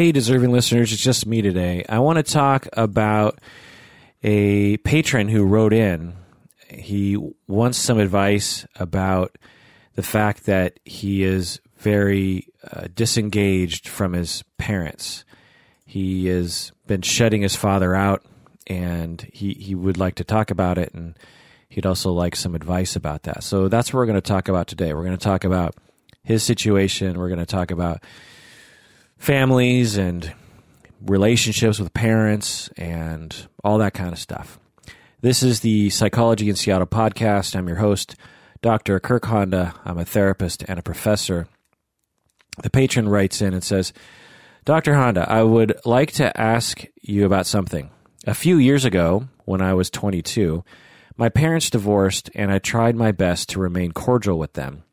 Hey, 0.00 0.12
deserving 0.12 0.50
listeners, 0.50 0.94
it's 0.94 1.02
just 1.02 1.26
me 1.26 1.42
today. 1.42 1.84
I 1.86 1.98
want 1.98 2.16
to 2.16 2.22
talk 2.22 2.66
about 2.72 3.38
a 4.22 4.78
patron 4.78 5.28
who 5.28 5.44
wrote 5.44 5.74
in. 5.74 6.14
He 6.70 7.18
wants 7.46 7.76
some 7.76 7.98
advice 7.98 8.64
about 8.76 9.36
the 9.96 10.02
fact 10.02 10.46
that 10.46 10.80
he 10.86 11.22
is 11.22 11.60
very 11.76 12.46
uh, 12.72 12.86
disengaged 12.94 13.86
from 13.88 14.14
his 14.14 14.42
parents. 14.56 15.26
He 15.84 16.28
has 16.28 16.72
been 16.86 17.02
shutting 17.02 17.42
his 17.42 17.54
father 17.54 17.94
out, 17.94 18.24
and 18.66 19.20
he, 19.34 19.52
he 19.52 19.74
would 19.74 19.98
like 19.98 20.14
to 20.14 20.24
talk 20.24 20.50
about 20.50 20.78
it, 20.78 20.94
and 20.94 21.14
he'd 21.68 21.84
also 21.84 22.10
like 22.10 22.36
some 22.36 22.54
advice 22.54 22.96
about 22.96 23.24
that. 23.24 23.44
So 23.44 23.68
that's 23.68 23.92
what 23.92 23.98
we're 23.98 24.06
going 24.06 24.14
to 24.14 24.22
talk 24.22 24.48
about 24.48 24.66
today. 24.66 24.94
We're 24.94 25.04
going 25.04 25.18
to 25.18 25.22
talk 25.22 25.44
about 25.44 25.74
his 26.24 26.42
situation. 26.42 27.18
We're 27.18 27.28
going 27.28 27.38
to 27.38 27.44
talk 27.44 27.70
about 27.70 28.02
families 29.20 29.98
and 29.98 30.32
relationships 31.02 31.78
with 31.78 31.92
parents 31.92 32.70
and 32.78 33.48
all 33.62 33.76
that 33.76 33.92
kind 33.92 34.12
of 34.12 34.18
stuff. 34.18 34.58
This 35.20 35.42
is 35.42 35.60
the 35.60 35.90
Psychology 35.90 36.48
in 36.48 36.56
Seattle 36.56 36.86
podcast. 36.86 37.54
I'm 37.54 37.68
your 37.68 37.76
host, 37.76 38.16
Dr. 38.62 38.98
Kirk 38.98 39.26
Honda. 39.26 39.74
I'm 39.84 39.98
a 39.98 40.06
therapist 40.06 40.64
and 40.66 40.78
a 40.78 40.82
professor. 40.82 41.46
The 42.62 42.70
patron 42.70 43.10
writes 43.10 43.42
in 43.42 43.52
and 43.52 43.62
says, 43.62 43.92
Dr. 44.64 44.94
Honda, 44.94 45.30
I 45.30 45.42
would 45.42 45.78
like 45.84 46.12
to 46.12 46.38
ask 46.40 46.82
you 47.02 47.26
about 47.26 47.46
something. 47.46 47.90
A 48.26 48.34
few 48.34 48.56
years 48.56 48.86
ago, 48.86 49.28
when 49.44 49.60
I 49.60 49.74
was 49.74 49.90
22, 49.90 50.64
my 51.18 51.28
parents 51.28 51.68
divorced 51.68 52.30
and 52.34 52.50
I 52.50 52.58
tried 52.58 52.96
my 52.96 53.12
best 53.12 53.50
to 53.50 53.60
remain 53.60 53.92
cordial 53.92 54.38
with 54.38 54.54
them. 54.54 54.84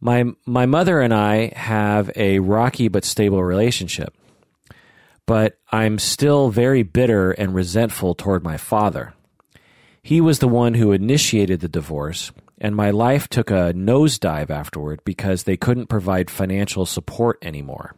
My, 0.00 0.24
my 0.44 0.66
mother 0.66 1.00
and 1.00 1.14
I 1.14 1.52
have 1.56 2.10
a 2.16 2.38
rocky 2.38 2.88
but 2.88 3.04
stable 3.04 3.42
relationship, 3.42 4.14
but 5.26 5.58
I'm 5.72 5.98
still 5.98 6.50
very 6.50 6.82
bitter 6.82 7.32
and 7.32 7.54
resentful 7.54 8.14
toward 8.14 8.44
my 8.44 8.56
father. 8.56 9.14
He 10.02 10.20
was 10.20 10.38
the 10.38 10.48
one 10.48 10.74
who 10.74 10.92
initiated 10.92 11.60
the 11.60 11.68
divorce, 11.68 12.30
and 12.58 12.76
my 12.76 12.90
life 12.90 13.26
took 13.28 13.50
a 13.50 13.72
nosedive 13.74 14.50
afterward 14.50 15.00
because 15.04 15.42
they 15.42 15.56
couldn't 15.56 15.88
provide 15.88 16.30
financial 16.30 16.86
support 16.86 17.38
anymore. 17.42 17.96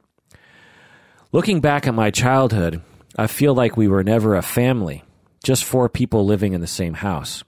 Looking 1.33 1.61
back 1.61 1.87
at 1.87 1.95
my 1.95 2.11
childhood, 2.11 2.81
I 3.17 3.27
feel 3.27 3.55
like 3.55 3.77
we 3.77 3.89
were 3.89 4.03
never 4.03 4.35
a 4.35 4.43
family, 4.43 5.05
just 5.45 5.65
four 5.65 5.91
people 5.91 6.25
living 6.25 6.55
in 6.55 6.63
the 6.63 6.67
same 6.67 6.95
house. 6.95 7.45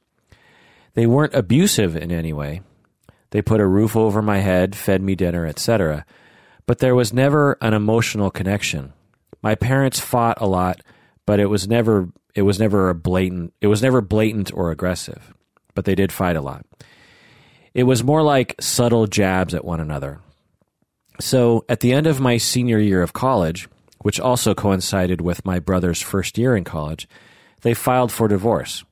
They 0.93 1.07
weren't 1.07 1.35
abusive 1.35 1.97
in 1.97 2.13
any 2.13 2.33
way, 2.33 2.61
they 3.31 3.43
put 3.43 3.61
a 3.61 3.67
roof 3.67 3.97
over 3.97 4.23
my 4.23 4.39
head, 4.39 4.77
fed 4.77 5.03
me 5.03 5.15
dinner, 5.15 5.47
etc. 5.47 6.05
But 6.67 6.79
there 6.79 6.95
was 6.95 7.13
never 7.13 7.57
an 7.61 7.75
emotional 7.75 8.31
connection. 8.31 8.93
My 9.43 9.55
parents 9.55 10.01
fought 10.01 10.39
a 10.41 10.47
lot, 10.47 10.81
but 11.27 11.41
it 11.41 11.47
was 11.47 11.69
never 11.69 12.09
it 12.35 12.43
was 12.43 12.61
never 12.61 12.91
a 12.91 12.95
blatant 12.95 13.53
it 13.61 13.67
was 13.67 13.83
never 13.83 14.01
blatant 14.01 14.53
or 14.53 14.71
aggressive. 14.71 15.35
But 15.75 15.85
they 15.85 15.95
did 15.95 16.13
fight 16.13 16.37
a 16.37 16.41
lot. 16.41 16.67
It 17.73 17.85
was 17.85 18.03
more 18.03 18.23
like 18.23 18.57
subtle 18.61 19.07
jabs 19.07 19.55
at 19.55 19.65
one 19.65 19.81
another. 19.81 20.21
So, 21.21 21.65
at 21.69 21.81
the 21.81 21.93
end 21.93 22.07
of 22.07 22.19
my 22.19 22.39
senior 22.39 22.79
year 22.79 23.03
of 23.03 23.13
college, 23.13 23.69
which 23.99 24.19
also 24.19 24.55
coincided 24.55 25.21
with 25.21 25.45
my 25.45 25.59
brother's 25.59 26.01
first 26.01 26.39
year 26.39 26.57
in 26.57 26.65
college, 26.65 27.07
they 27.61 27.75
filed 27.75 28.11
for 28.11 28.27
divorce. 28.27 28.85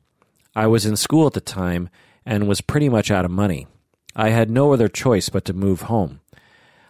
I 0.54 0.66
was 0.66 0.84
in 0.84 0.96
school 0.96 1.26
at 1.26 1.32
the 1.32 1.40
time 1.40 1.88
and 2.26 2.46
was 2.46 2.60
pretty 2.60 2.88
much 2.88 3.10
out 3.10 3.24
of 3.24 3.30
money. 3.30 3.66
I 4.18 4.30
had 4.30 4.50
no 4.50 4.72
other 4.72 4.88
choice 4.88 5.28
but 5.28 5.44
to 5.44 5.52
move 5.52 5.82
home. 5.82 6.20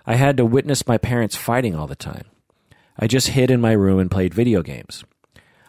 I 0.06 0.14
had 0.14 0.38
to 0.38 0.46
witness 0.46 0.86
my 0.86 0.96
parents 0.96 1.36
fighting 1.36 1.76
all 1.76 1.86
the 1.86 1.94
time. 1.94 2.24
I 2.98 3.06
just 3.06 3.28
hid 3.28 3.50
in 3.50 3.60
my 3.60 3.72
room 3.72 3.98
and 3.98 4.10
played 4.10 4.32
video 4.32 4.62
games. 4.62 5.04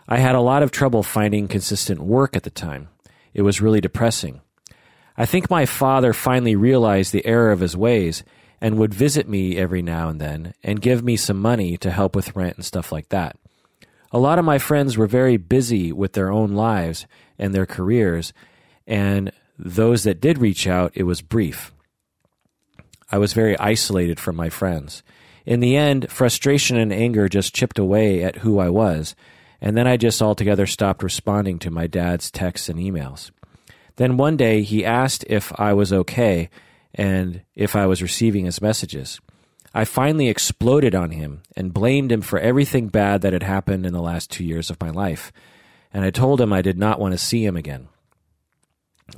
I 0.08 0.20
had 0.20 0.36
a 0.36 0.42
lot 0.42 0.64
of 0.64 0.72
trouble 0.72 1.04
finding 1.04 1.50
consistent 1.50 2.00
work 2.00 2.38
at 2.38 2.44
the 2.44 2.50
time. 2.50 2.88
It 3.34 3.42
was 3.42 3.60
really 3.60 3.82
depressing. 3.82 4.40
I 5.18 5.26
think 5.26 5.50
my 5.50 5.66
father 5.66 6.14
finally 6.14 6.56
realized 6.56 7.12
the 7.12 7.26
error 7.26 7.52
of 7.52 7.60
his 7.60 7.76
ways 7.76 8.24
and 8.62 8.78
would 8.78 8.94
visit 8.94 9.28
me 9.28 9.58
every 9.58 9.82
now 9.82 10.08
and 10.08 10.22
then 10.22 10.54
and 10.64 10.82
give 10.82 11.04
me 11.04 11.18
some 11.18 11.42
money 11.42 11.76
to 11.78 11.92
help 11.92 12.16
with 12.16 12.38
rent 12.38 12.56
and 12.56 12.66
stuff 12.66 12.94
like 12.94 13.10
that. 13.10 13.36
A 14.14 14.18
lot 14.18 14.40
of 14.40 14.46
my 14.46 14.60
friends 14.60 14.98
were 14.98 15.08
very 15.08 15.36
busy 15.36 15.92
with 15.92 16.14
their 16.14 16.32
own 16.32 16.54
lives 16.54 17.06
and 17.38 17.54
their 17.54 17.66
careers, 17.66 18.32
and 18.88 19.34
those 19.60 20.04
that 20.04 20.22
did 20.22 20.38
reach 20.38 20.68
out, 20.68 20.94
it 20.96 21.04
was 21.04 21.22
brief. 21.22 21.74
I 23.12 23.18
was 23.18 23.34
very 23.34 23.58
isolated 23.60 24.20
from 24.20 24.38
my 24.38 24.50
friends. 24.50 25.04
In 25.46 25.60
the 25.60 25.76
end, 25.76 26.10
frustration 26.10 26.78
and 26.78 26.94
anger 26.94 27.28
just 27.28 27.54
chipped 27.54 27.78
away 27.78 28.24
at 28.24 28.38
who 28.38 28.60
I 28.60 28.70
was, 28.70 29.16
and 29.60 29.76
then 29.76 29.86
I 29.86 29.98
just 29.98 30.22
altogether 30.22 30.66
stopped 30.66 31.04
responding 31.04 31.60
to 31.60 31.72
my 31.72 31.88
dad's 31.88 32.32
texts 32.32 32.70
and 32.70 32.80
emails. 32.80 33.32
Then 33.98 34.16
one 34.16 34.38
day 34.38 34.62
he 34.62 34.86
asked 34.86 35.26
if 35.28 35.52
I 35.60 35.74
was 35.74 35.92
okay 35.92 36.50
and 36.96 37.42
if 37.56 37.76
I 37.76 37.86
was 37.86 38.02
receiving 38.02 38.46
his 38.46 38.62
messages. 38.62 39.20
I 39.74 39.84
finally 39.84 40.30
exploded 40.30 40.96
on 40.96 41.12
him 41.12 41.42
and 41.56 41.74
blamed 41.74 42.12
him 42.12 42.22
for 42.22 42.40
everything 42.40 42.88
bad 42.88 43.22
that 43.22 43.34
had 43.34 43.44
happened 43.44 43.86
in 43.86 43.94
the 43.94 44.02
last 44.02 44.32
two 44.32 44.46
years 44.46 44.70
of 44.70 44.80
my 44.80 44.90
life, 44.90 45.34
and 45.94 46.06
I 46.06 46.12
told 46.12 46.40
him 46.40 46.54
I 46.54 46.62
did 46.62 46.78
not 46.78 47.00
want 47.00 47.12
to 47.12 47.18
see 47.18 47.46
him 47.46 47.58
again. 47.58 47.90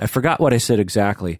I 0.00 0.06
forgot 0.06 0.40
what 0.40 0.52
I 0.52 0.58
said 0.58 0.80
exactly, 0.80 1.38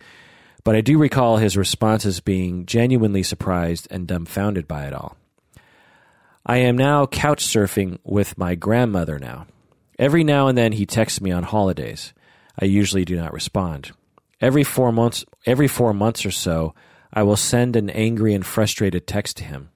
but 0.65 0.75
I 0.75 0.81
do 0.81 0.99
recall 0.99 1.37
his 1.37 1.57
responses 1.57 2.21
being 2.21 2.67
genuinely 2.67 3.23
surprised 3.23 3.89
and 3.91 4.07
dumbfounded 4.07 4.69
by 4.69 4.87
it 4.87 4.93
all. 4.93 5.17
I 6.45 6.59
am 6.59 6.77
now 6.77 7.07
couch 7.07 7.45
surfing 7.45 7.99
with 8.05 8.39
my 8.39 8.55
grandmother 8.55 9.19
now. 9.19 9.47
Every 9.99 10.25
now 10.25 10.49
and 10.49 10.59
then 10.59 10.73
he 10.73 10.87
texts 10.87 11.21
me 11.21 11.31
on 11.31 11.45
holidays. 11.45 12.13
I 12.61 12.65
usually 12.65 13.05
do 13.05 13.17
not 13.17 13.33
respond. 13.33 13.93
Every 14.41 14.65
four 14.65 14.91
months 14.91 15.25
every 15.47 15.69
four 15.69 15.95
months 15.95 16.27
or 16.27 16.31
so, 16.31 16.75
I 17.13 17.23
will 17.23 17.37
send 17.37 17.77
an 17.77 17.91
angry 17.91 18.35
and 18.35 18.45
frustrated 18.45 19.07
text 19.07 19.37
to 19.39 19.45
him. 19.45 19.71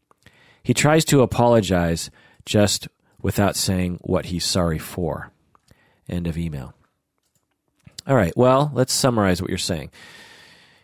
He 0.63 0.75
tries 0.75 1.05
to 1.07 1.23
apologize 1.23 2.11
just 2.45 2.89
without 3.21 3.57
saying 3.57 3.99
what 4.03 4.27
he's 4.27 4.45
sorry 4.45 4.79
for. 4.79 5.31
End 6.09 6.27
of 6.27 6.39
email. 6.39 6.76
All 8.07 8.15
right, 8.15 8.37
well, 8.37 8.71
let's 8.73 8.93
summarize 8.93 9.43
what 9.43 9.49
you're 9.49 9.59
saying. 9.59 9.91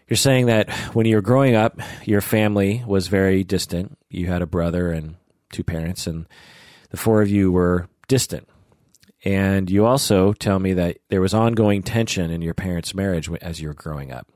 You're 0.08 0.16
saying 0.16 0.46
that 0.46 0.72
when 0.92 1.06
you 1.06 1.14
were 1.14 1.22
growing 1.22 1.54
up, 1.54 1.78
your 2.04 2.20
family 2.20 2.82
was 2.84 3.06
very 3.06 3.44
distant. 3.44 3.96
You 4.10 4.26
had 4.26 4.42
a 4.42 4.46
brother 4.46 4.90
and 4.90 5.14
two 5.52 5.62
parents, 5.62 6.08
and 6.08 6.26
the 6.90 6.96
four 6.96 7.22
of 7.22 7.30
you 7.30 7.52
were 7.52 7.88
distant. 8.08 8.48
And 9.24 9.70
you 9.70 9.86
also 9.86 10.32
tell 10.32 10.58
me 10.58 10.72
that 10.72 10.98
there 11.10 11.20
was 11.20 11.32
ongoing 11.32 11.84
tension 11.84 12.30
in 12.30 12.42
your 12.42 12.54
parents' 12.54 12.92
marriage 12.92 13.30
as 13.40 13.60
you 13.60 13.68
were 13.68 13.74
growing 13.74 14.10
up. 14.10 14.26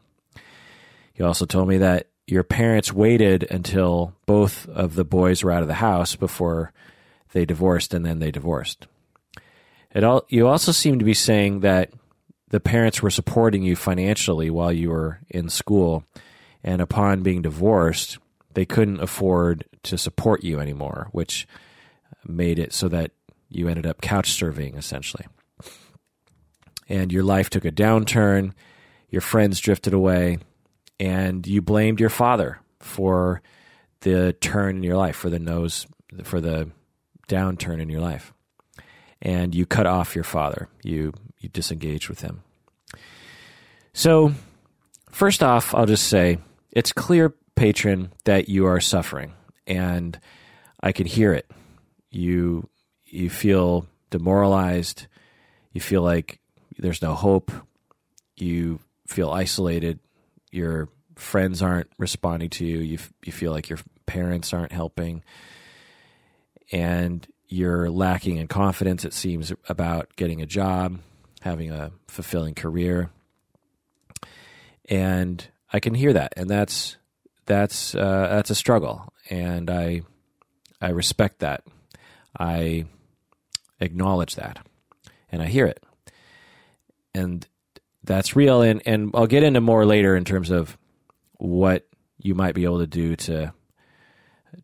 You 1.17 1.27
also 1.27 1.45
told 1.45 1.67
me 1.67 1.79
that 1.79 2.07
your 2.29 2.45
parents 2.45 2.93
waited 2.93 3.47
until 3.51 4.15
both 4.27 4.69
of 4.69 4.95
the 4.95 5.05
boys 5.05 5.43
were 5.43 5.51
out 5.51 5.63
of 5.63 5.69
the 5.69 5.75
house 5.75 6.15
before 6.15 6.73
they 7.33 7.45
divorced, 7.45 7.93
and 7.93 8.07
then 8.07 8.21
they 8.21 8.31
divorced. 8.31 8.87
It 9.93 10.05
all, 10.05 10.25
you 10.29 10.47
also 10.47 10.71
seem 10.71 11.01
to 11.01 11.05
be 11.05 11.15
saying 11.15 11.61
that 11.61 11.91
the 12.51 12.61
parents 12.61 13.03
were 13.03 13.11
supporting 13.11 13.63
you 13.63 13.77
financially 13.77 14.51
while 14.51 14.73
you 14.73 14.91
were 14.91 15.21
in 15.29 15.49
school, 15.49 16.05
and 16.63 16.81
upon 16.81 17.23
being 17.23 17.43
divorced, 17.43 18.19
they 18.55 18.65
couldn't 18.65 19.01
afford 19.01 19.65
to 19.83 19.99
support 19.99 20.45
you 20.45 20.61
anymore, 20.61 21.09
which 21.13 21.47
made 22.27 22.59
it 22.59 22.73
so 22.73 22.89
that 22.89 23.13
you 23.49 23.69
ended 23.69 23.87
up 23.87 24.01
couch 24.01 24.31
surfing 24.31 24.77
essentially. 24.77 25.27
And 26.89 27.13
your 27.13 27.25
life 27.25 27.51
took 27.51 27.65
a 27.65 27.73
downturn, 27.73 28.53
your 29.11 29.21
friends 29.21 29.61
drifted 29.61 29.93
away, 29.93 30.39
and 30.99 31.47
you 31.47 31.61
blamed 31.63 32.01
your 32.01 32.11
father 32.11 32.61
for 32.81 33.43
the 34.01 34.33
turn 34.35 34.77
in 34.77 34.83
your 34.83 34.97
life, 34.97 35.17
for 35.17 35.31
the 35.31 35.39
nose, 35.39 35.87
for 36.23 36.41
the 36.41 36.71
downturn 37.29 37.81
in 37.81 37.89
your 37.89 38.01
life. 38.01 38.33
And 39.21 39.55
you 39.55 39.67
cut 39.67 39.87
off 39.87 40.15
your 40.15 40.25
father. 40.25 40.69
You 40.83 41.13
you 41.47 41.51
disengage 41.51 42.09
with 42.09 42.23
him. 42.23 42.43
So, 43.93 44.33
first 45.11 45.43
off, 45.43 45.75
I'll 45.75 45.87
just 45.87 46.09
say 46.09 46.39
it's 46.73 46.93
clear, 46.93 47.35
patron, 47.55 48.13
that 48.25 48.49
you 48.49 48.67
are 48.67 48.81
suffering, 48.81 49.33
and 49.67 50.19
I 50.81 50.91
can 50.91 51.07
hear 51.07 51.33
it. 51.33 51.49
You 52.11 52.69
you 53.05 53.31
feel 53.31 53.87
demoralized. 54.11 55.07
You 55.73 55.81
feel 55.81 56.03
like 56.03 56.41
there's 56.79 57.01
no 57.01 57.15
hope. 57.15 57.53
You 58.37 58.81
feel 59.07 59.31
isolated. 59.31 60.01
Your 60.51 60.89
friends 61.15 61.63
aren't 61.63 61.91
responding 61.97 62.51
to 62.51 62.67
you. 62.67 62.79
You 62.79 62.99
you 63.25 63.33
feel 63.33 63.53
like 63.53 63.69
your 63.69 63.79
parents 64.05 64.53
aren't 64.53 64.73
helping, 64.73 65.23
and 66.73 67.27
you're 67.47 67.89
lacking 67.89 68.37
in 68.37 68.49
confidence. 68.49 69.05
It 69.05 69.15
seems 69.15 69.53
about 69.69 70.17
getting 70.17 70.43
a 70.43 70.47
job 70.47 70.99
having 71.41 71.71
a 71.71 71.93
fulfilling 72.09 72.55
career. 72.55 73.11
And 74.89 75.47
I 75.73 75.81
can 75.81 75.95
hear 75.95 76.13
that, 76.13 76.35
and 76.37 76.49
that's 76.49 76.97
that's 77.45 77.95
uh, 77.95 78.29
that's 78.31 78.51
a 78.51 78.55
struggle, 78.55 79.13
and 79.31 79.69
I 79.69 80.03
I 80.81 80.91
respect 80.91 81.41
that. 81.41 81.65
I 82.39 82.87
acknowledge 83.81 84.37
that. 84.37 84.59
And 85.31 85.43
I 85.43 85.47
hear 85.47 85.67
it. 85.67 85.83
And 87.15 87.47
that's 88.05 88.37
real. 88.37 88.63
And, 88.63 88.83
and 88.87 89.11
I'll 89.15 89.27
get 89.27 89.43
into 89.43 89.61
more 89.61 89.85
later 89.85 90.17
in 90.17 90.25
terms 90.25 90.51
of 90.51 90.77
what 91.39 91.87
you 92.19 92.35
might 92.35 92.55
be 92.55 92.65
able 92.65 92.79
to 92.79 92.87
do 92.87 93.17
to 93.17 93.53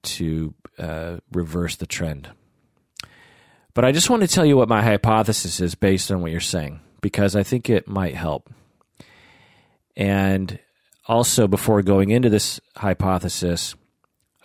to 0.02 0.54
uh, 0.78 1.18
reverse 1.32 1.76
the 1.76 1.86
trend. 1.86 2.30
But 3.74 3.84
I 3.84 3.92
just 3.92 4.10
want 4.10 4.22
to 4.22 4.28
tell 4.28 4.44
you 4.44 4.56
what 4.56 4.68
my 4.68 4.82
hypothesis 4.82 5.60
is 5.60 5.74
based 5.74 6.10
on 6.10 6.20
what 6.20 6.30
you're 6.30 6.40
saying, 6.40 6.80
because 7.00 7.34
I 7.34 7.42
think 7.42 7.70
it 7.70 7.88
might 7.88 8.14
help. 8.14 8.50
And 9.96 10.58
also, 11.06 11.48
before 11.48 11.82
going 11.82 12.10
into 12.10 12.28
this 12.30 12.60
hypothesis, 12.76 13.74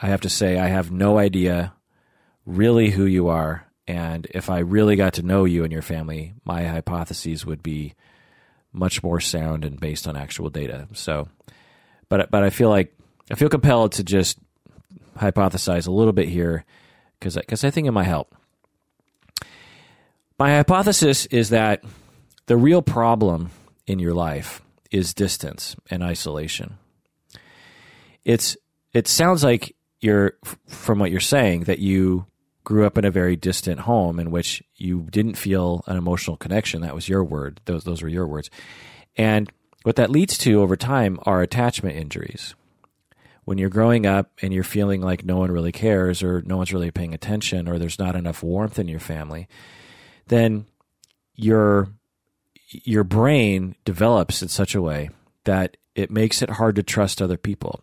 I 0.02 0.08
have 0.08 0.22
to 0.22 0.30
say 0.30 0.58
I 0.58 0.68
have 0.68 0.92
no 0.92 1.18
idea 1.18 1.74
really 2.46 2.92
who 2.92 3.06
you 3.06 3.28
are. 3.28 3.66
And 3.88 4.28
if 4.32 4.50
I 4.50 4.60
really 4.60 4.96
got 4.96 5.14
to 5.14 5.22
know 5.22 5.46
you 5.46 5.64
and 5.64 5.72
your 5.72 5.82
family, 5.82 6.34
my 6.44 6.66
hypotheses 6.66 7.46
would 7.46 7.64
be 7.64 7.94
much 8.74 9.02
more 9.02 9.20
sound 9.20 9.64
and 9.66 9.80
based 9.80 10.08
on 10.08 10.18
actual 10.18 10.50
data. 10.50 10.88
So, 10.94 11.28
but 12.10 12.30
but 12.32 12.44
I 12.44 12.50
feel 12.50 12.70
like 12.70 12.94
I 13.32 13.36
feel 13.36 13.50
compelled 13.50 13.94
to 13.94 14.04
just 14.04 14.40
hypothesize 15.18 15.88
a 15.88 15.92
little 15.92 16.14
bit 16.14 16.28
here 16.28 16.66
because 17.20 17.36
because 17.36 17.64
I 17.64 17.72
think 17.72 17.88
it 17.88 17.92
might 17.92 18.04
help. 18.04 18.36
My 20.40 20.52
hypothesis 20.52 21.26
is 21.28 21.50
that 21.50 21.84
the 22.46 22.58
real 22.58 22.84
problem 22.84 23.50
in 23.88 23.98
your 23.98 24.14
life 24.14 24.62
is 24.92 25.14
distance 25.14 25.76
and 25.90 26.04
isolation. 26.04 26.78
It's 28.24 28.56
it 28.94 29.08
sounds 29.08 29.44
like 29.44 29.76
you're 30.00 30.34
from 30.68 31.00
what 31.00 31.10
you're 31.10 31.20
saying 31.20 31.64
that 31.64 31.80
you 31.80 32.28
grew 32.64 32.86
up 32.86 32.98
in 32.98 33.06
a 33.06 33.12
very 33.12 33.36
distant 33.36 33.82
home 33.82 34.20
in 34.20 34.30
which 34.30 34.62
you 34.76 35.08
didn't 35.10 35.36
feel 35.36 35.84
an 35.88 35.98
emotional 35.98 36.38
connection. 36.38 36.82
That 36.82 36.94
was 36.94 37.10
your 37.10 37.24
word. 37.24 37.60
Those 37.66 37.84
those 37.84 38.04
were 38.04 38.10
your 38.10 38.28
words. 38.28 38.52
And 39.16 39.52
what 39.84 39.96
that 39.96 40.12
leads 40.12 40.38
to 40.40 40.62
over 40.62 40.76
time 40.76 41.20
are 41.24 41.42
attachment 41.42 41.96
injuries. 41.96 42.54
When 43.46 43.58
you're 43.58 43.70
growing 43.70 44.06
up 44.06 44.32
and 44.42 44.54
you're 44.54 44.64
feeling 44.64 45.02
like 45.02 45.26
no 45.26 45.38
one 45.38 45.52
really 45.52 45.72
cares 45.72 46.22
or 46.22 46.44
no 46.44 46.58
one's 46.58 46.74
really 46.74 46.92
paying 46.92 47.14
attention 47.14 47.68
or 47.68 47.80
there's 47.80 47.98
not 47.98 48.16
enough 48.16 48.44
warmth 48.44 48.78
in 48.78 48.90
your 48.90 49.00
family, 49.00 49.48
then 50.28 50.66
your 51.36 51.90
your 52.70 53.04
brain 53.04 53.76
develops 53.86 54.42
in 54.42 54.50
such 54.50 54.76
a 54.76 54.82
way 54.82 55.10
that 55.46 55.78
it 55.96 56.12
makes 56.12 56.42
it 56.42 56.50
hard 56.52 56.76
to 56.76 56.84
trust 56.84 57.22
other 57.22 57.38
people. 57.38 57.82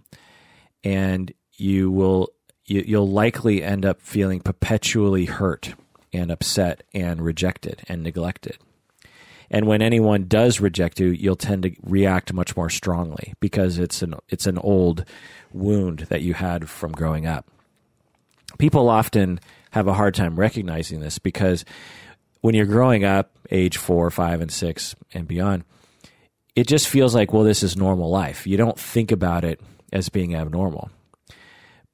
And 0.82 1.32
you 1.52 1.90
will 1.90 2.30
you, 2.66 2.84
you'll 2.86 3.10
likely 3.10 3.62
end 3.62 3.84
up 3.84 4.00
feeling 4.00 4.40
perpetually 4.40 5.26
hurt 5.26 5.74
and 6.12 6.30
upset 6.30 6.82
and 6.94 7.22
rejected 7.22 7.82
and 7.88 8.02
neglected. 8.02 8.58
And 9.50 9.66
when 9.66 9.82
anyone 9.82 10.26
does 10.26 10.60
reject 10.60 10.98
you, 10.98 11.08
you'll 11.08 11.36
tend 11.36 11.64
to 11.64 11.76
react 11.82 12.32
much 12.32 12.56
more 12.56 12.70
strongly 12.70 13.34
because 13.40 13.78
it's 13.78 14.02
an 14.02 14.14
it's 14.28 14.46
an 14.46 14.58
old 14.58 15.04
wound 15.52 16.00
that 16.08 16.22
you 16.22 16.34
had 16.34 16.68
from 16.68 16.92
growing 16.92 17.26
up. 17.26 17.46
People 18.58 18.88
often 18.88 19.40
have 19.72 19.86
a 19.88 19.94
hard 19.94 20.14
time 20.14 20.38
recognizing 20.38 21.00
this 21.00 21.18
because 21.18 21.64
when 22.44 22.54
you're 22.54 22.66
growing 22.66 23.04
up, 23.04 23.38
age 23.50 23.78
four, 23.78 24.10
five, 24.10 24.42
and 24.42 24.52
six, 24.52 24.94
and 25.14 25.26
beyond, 25.26 25.64
it 26.54 26.66
just 26.66 26.88
feels 26.88 27.14
like, 27.14 27.32
well, 27.32 27.42
this 27.42 27.62
is 27.62 27.74
normal 27.74 28.10
life. 28.10 28.46
You 28.46 28.58
don't 28.58 28.78
think 28.78 29.12
about 29.12 29.46
it 29.46 29.62
as 29.94 30.10
being 30.10 30.34
abnormal. 30.34 30.90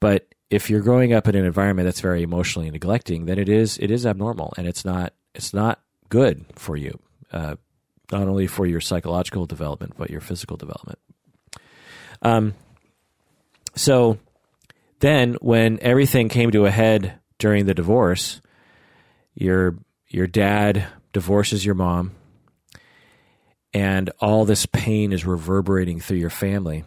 But 0.01 0.27
if 0.49 0.69
you're 0.69 0.81
growing 0.81 1.13
up 1.13 1.29
in 1.29 1.37
an 1.37 1.45
environment 1.45 1.85
that's 1.85 2.01
very 2.01 2.21
emotionally 2.21 2.69
neglecting, 2.69 3.27
then 3.27 3.39
it 3.39 3.47
is 3.47 3.77
it 3.77 3.91
is 3.91 4.05
abnormal, 4.05 4.53
and 4.57 4.67
it's 4.67 4.83
not 4.83 5.13
it's 5.33 5.53
not 5.53 5.79
good 6.09 6.43
for 6.57 6.75
you, 6.75 6.99
uh, 7.31 7.55
not 8.11 8.27
only 8.27 8.45
for 8.45 8.65
your 8.65 8.81
psychological 8.81 9.45
development 9.45 9.93
but 9.97 10.09
your 10.09 10.19
physical 10.19 10.57
development. 10.57 10.99
Um, 12.21 12.55
so 13.73 14.17
then, 14.99 15.37
when 15.39 15.79
everything 15.81 16.27
came 16.27 16.51
to 16.51 16.65
a 16.65 16.71
head 16.71 17.21
during 17.37 17.67
the 17.67 17.73
divorce, 17.73 18.41
your 19.33 19.77
your 20.13 20.27
dad 20.27 20.85
divorces 21.13 21.65
your 21.65 21.75
mom, 21.75 22.11
and 23.73 24.09
all 24.19 24.45
this 24.45 24.65
pain 24.65 25.13
is 25.13 25.25
reverberating 25.25 25.99
through 25.99 26.17
your 26.17 26.29
family. 26.29 26.83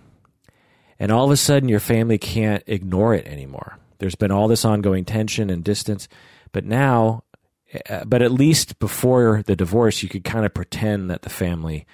And 0.99 1.11
all 1.11 1.25
of 1.25 1.31
a 1.31 1.37
sudden, 1.37 1.69
your 1.69 1.81
family 1.81 2.19
can't 2.19 2.63
ignore 2.67 3.15
it 3.15 3.27
anymore. 3.27 3.79
There's 3.99 4.15
been 4.15 4.31
all 4.31 4.49
this 4.49 4.65
ongoing 4.65 5.05
tension 5.05 5.51
and 5.51 5.65
distance, 5.65 6.09
but 6.53 6.65
now, 6.65 7.25
uh, 7.89 8.05
but 8.05 8.23
at 8.23 8.31
least 8.31 8.79
before 8.79 9.43
the 9.43 9.57
divorce, 9.57 10.03
you 10.03 10.09
could 10.09 10.25
kind 10.25 10.45
of 10.45 10.53
pretend 10.53 11.11
that 11.11 11.23
the 11.23 11.31
family 11.31 11.87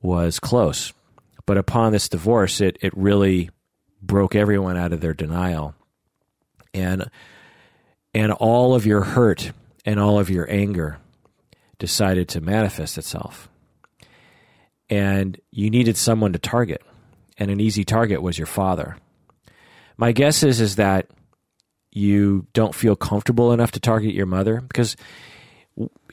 was 0.00 0.40
close. 0.40 0.92
But 1.46 1.58
upon 1.58 1.92
this 1.92 2.08
divorce, 2.08 2.60
it, 2.60 2.78
it 2.80 2.96
really 2.96 3.50
broke 4.00 4.34
everyone 4.34 4.76
out 4.76 4.92
of 4.92 5.00
their 5.00 5.14
denial. 5.14 5.74
And, 6.72 7.10
and 8.14 8.32
all 8.32 8.74
of 8.74 8.86
your 8.86 9.02
hurt 9.02 9.52
and 9.84 9.98
all 9.98 10.18
of 10.18 10.30
your 10.30 10.50
anger 10.50 10.98
decided 11.78 12.28
to 12.28 12.40
manifest 12.40 12.98
itself. 12.98 13.48
And 14.88 15.40
you 15.50 15.70
needed 15.70 15.96
someone 15.96 16.32
to 16.32 16.38
target, 16.38 16.82
and 17.38 17.50
an 17.50 17.60
easy 17.60 17.84
target 17.84 18.22
was 18.22 18.38
your 18.38 18.46
father. 18.46 18.96
My 19.96 20.12
guess 20.12 20.42
is 20.42 20.60
is 20.60 20.76
that 20.76 21.06
you 21.92 22.46
don't 22.52 22.74
feel 22.74 22.96
comfortable 22.96 23.52
enough 23.52 23.72
to 23.72 23.80
target 23.80 24.14
your 24.14 24.26
mother 24.26 24.60
because, 24.60 24.96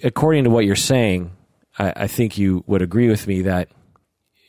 according 0.04 0.44
to 0.44 0.50
what 0.50 0.66
you're 0.66 0.76
saying, 0.76 1.32
I, 1.78 1.94
I 1.96 2.08
think 2.08 2.38
you 2.38 2.64
would 2.68 2.82
agree 2.82 3.10
with 3.10 3.28
me 3.28 3.44
that 3.44 3.70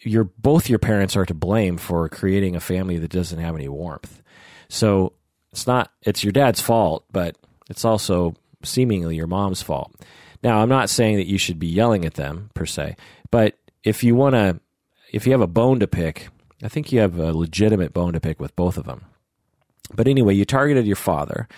your 0.02 0.24
both 0.24 0.68
your 0.68 0.78
parents 0.78 1.16
are 1.16 1.26
to 1.26 1.34
blame 1.34 1.76
for 1.76 2.08
creating 2.08 2.56
a 2.56 2.60
family 2.60 2.98
that 2.98 3.10
doesn't 3.10 3.38
have 3.38 3.54
any 3.54 3.68
warmth. 3.68 4.22
So 4.68 5.14
it's 5.52 5.66
not 5.66 5.90
it's 6.02 6.22
your 6.22 6.32
dad's 6.32 6.60
fault, 6.60 7.04
but 7.10 7.36
it's 7.68 7.84
also 7.84 8.34
seemingly 8.62 9.16
your 9.16 9.26
mom's 9.26 9.62
fault. 9.62 9.94
Now, 10.42 10.60
I'm 10.60 10.68
not 10.68 10.90
saying 10.90 11.16
that 11.16 11.26
you 11.26 11.38
should 11.38 11.58
be 11.58 11.66
yelling 11.66 12.04
at 12.04 12.14
them 12.14 12.50
per 12.54 12.66
se, 12.66 12.96
but 13.30 13.58
if 13.82 14.04
you 14.04 14.14
want 14.14 14.34
to, 14.34 14.60
if 15.12 15.26
you 15.26 15.32
have 15.32 15.40
a 15.40 15.46
bone 15.46 15.80
to 15.80 15.86
pick, 15.86 16.28
I 16.62 16.68
think 16.68 16.92
you 16.92 17.00
have 17.00 17.18
a 17.18 17.32
legitimate 17.32 17.92
bone 17.92 18.12
to 18.12 18.20
pick 18.20 18.40
with 18.40 18.54
both 18.56 18.76
of 18.76 18.84
them. 18.84 19.04
But 19.94 20.08
anyway, 20.08 20.34
you 20.34 20.44
targeted 20.44 20.86
your 20.86 20.96
father, 20.96 21.48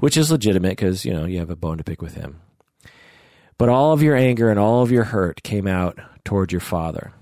which 0.00 0.16
is 0.16 0.30
legitimate 0.30 0.70
because, 0.70 1.04
you 1.04 1.12
know, 1.12 1.24
you 1.24 1.38
have 1.38 1.50
a 1.50 1.56
bone 1.56 1.78
to 1.78 1.84
pick 1.84 2.02
with 2.02 2.14
him. 2.14 2.40
But 3.58 3.68
all 3.68 3.92
of 3.92 4.02
your 4.02 4.16
anger 4.16 4.50
and 4.50 4.58
all 4.58 4.82
of 4.82 4.90
your 4.90 5.04
hurt 5.04 5.42
came 5.42 5.66
out 5.66 5.98
toward 6.24 6.52
your 6.52 6.62
father. 6.62 7.12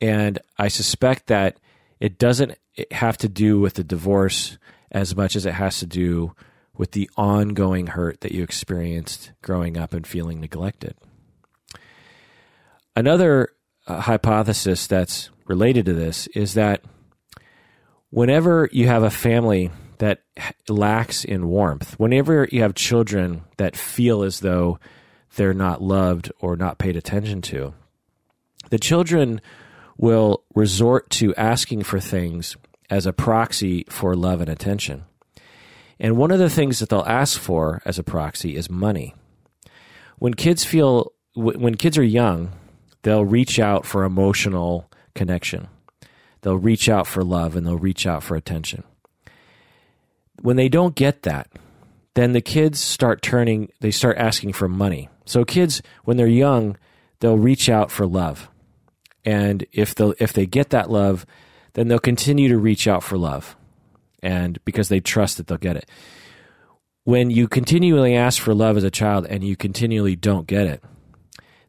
And 0.00 0.38
I 0.58 0.68
suspect 0.68 1.26
that 1.26 1.58
it 2.00 2.18
doesn't 2.18 2.58
have 2.90 3.18
to 3.18 3.28
do 3.28 3.60
with 3.60 3.74
the 3.74 3.84
divorce 3.84 4.58
as 4.90 5.14
much 5.14 5.36
as 5.36 5.46
it 5.46 5.54
has 5.54 5.78
to 5.80 5.86
do 5.86 6.34
with 6.76 6.92
the 6.92 7.08
ongoing 7.16 7.88
hurt 7.88 8.20
that 8.20 8.32
you 8.32 8.42
experienced 8.42 9.32
growing 9.42 9.76
up 9.76 9.92
and 9.92 10.06
feeling 10.06 10.40
neglected. 10.40 10.94
Another 12.96 13.50
uh, 13.86 14.00
hypothesis 14.00 14.86
that's 14.86 15.30
related 15.46 15.86
to 15.86 15.92
this 15.92 16.26
is 16.28 16.54
that 16.54 16.82
whenever 18.10 18.68
you 18.72 18.86
have 18.86 19.02
a 19.02 19.10
family 19.10 19.70
that 19.98 20.22
lacks 20.68 21.24
in 21.24 21.48
warmth, 21.48 21.98
whenever 21.98 22.48
you 22.50 22.62
have 22.62 22.74
children 22.74 23.44
that 23.56 23.76
feel 23.76 24.22
as 24.22 24.40
though 24.40 24.78
they're 25.36 25.54
not 25.54 25.82
loved 25.82 26.30
or 26.40 26.56
not 26.56 26.78
paid 26.78 26.96
attention 26.96 27.40
to, 27.40 27.72
the 28.70 28.78
children 28.78 29.40
will 29.96 30.42
resort 30.54 31.08
to 31.10 31.34
asking 31.36 31.82
for 31.82 32.00
things 32.00 32.56
as 32.90 33.06
a 33.06 33.12
proxy 33.12 33.84
for 33.88 34.14
love 34.14 34.40
and 34.40 34.50
attention. 34.50 35.04
And 36.02 36.16
one 36.16 36.32
of 36.32 36.40
the 36.40 36.50
things 36.50 36.80
that 36.80 36.88
they'll 36.88 37.04
ask 37.06 37.38
for 37.38 37.80
as 37.84 37.96
a 37.96 38.02
proxy 38.02 38.56
is 38.56 38.68
money. 38.68 39.14
When 40.18 40.34
kids 40.34 40.64
feel, 40.64 41.12
when 41.34 41.76
kids 41.76 41.96
are 41.96 42.02
young, 42.02 42.50
they'll 43.02 43.24
reach 43.24 43.60
out 43.60 43.86
for 43.86 44.02
emotional 44.02 44.90
connection. 45.14 45.68
They'll 46.40 46.56
reach 46.58 46.88
out 46.88 47.06
for 47.06 47.22
love 47.22 47.54
and 47.54 47.64
they'll 47.64 47.78
reach 47.78 48.04
out 48.04 48.24
for 48.24 48.34
attention. 48.34 48.82
When 50.40 50.56
they 50.56 50.68
don't 50.68 50.96
get 50.96 51.22
that, 51.22 51.48
then 52.14 52.32
the 52.32 52.40
kids 52.40 52.80
start 52.80 53.22
turning, 53.22 53.70
they 53.80 53.92
start 53.92 54.18
asking 54.18 54.54
for 54.54 54.68
money. 54.68 55.08
So 55.24 55.44
kids, 55.44 55.82
when 56.02 56.16
they're 56.16 56.26
young, 56.26 56.76
they'll 57.20 57.38
reach 57.38 57.68
out 57.68 57.92
for 57.92 58.08
love. 58.08 58.50
And 59.24 59.64
if 59.70 59.94
they 59.94 60.12
if 60.18 60.32
they 60.32 60.46
get 60.46 60.70
that 60.70 60.90
love, 60.90 61.24
then 61.74 61.86
they'll 61.86 62.00
continue 62.00 62.48
to 62.48 62.58
reach 62.58 62.88
out 62.88 63.04
for 63.04 63.16
love 63.16 63.56
and 64.22 64.62
because 64.64 64.88
they 64.88 65.00
trust 65.00 65.36
that 65.36 65.46
they'll 65.46 65.58
get 65.58 65.76
it. 65.76 65.88
When 67.04 67.30
you 67.30 67.48
continually 67.48 68.14
ask 68.14 68.40
for 68.40 68.54
love 68.54 68.76
as 68.76 68.84
a 68.84 68.90
child 68.90 69.26
and 69.26 69.42
you 69.42 69.56
continually 69.56 70.14
don't 70.14 70.46
get 70.46 70.66
it, 70.66 70.84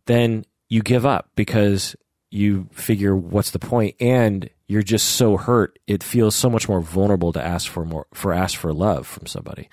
then 0.06 0.46
you 0.70 0.82
give 0.82 1.06
up 1.06 1.30
because 1.36 1.96
you 2.30 2.68
figure 2.72 3.16
what's 3.16 3.52
the 3.52 3.60
point 3.60 3.96
and 4.00 4.50
you're 4.68 4.84
just 4.84 5.16
so 5.16 5.38
hurt. 5.38 5.78
It 5.88 6.04
feels 6.04 6.36
so 6.36 6.50
much 6.50 6.68
more 6.68 6.82
vulnerable 6.82 7.34
to 7.34 7.44
ask 7.44 7.70
for 7.70 7.86
more 7.86 8.08
for 8.14 8.34
ask 8.34 8.58
for 8.58 8.74
love 8.74 9.06
from 9.08 9.28
somebody, 9.28 9.70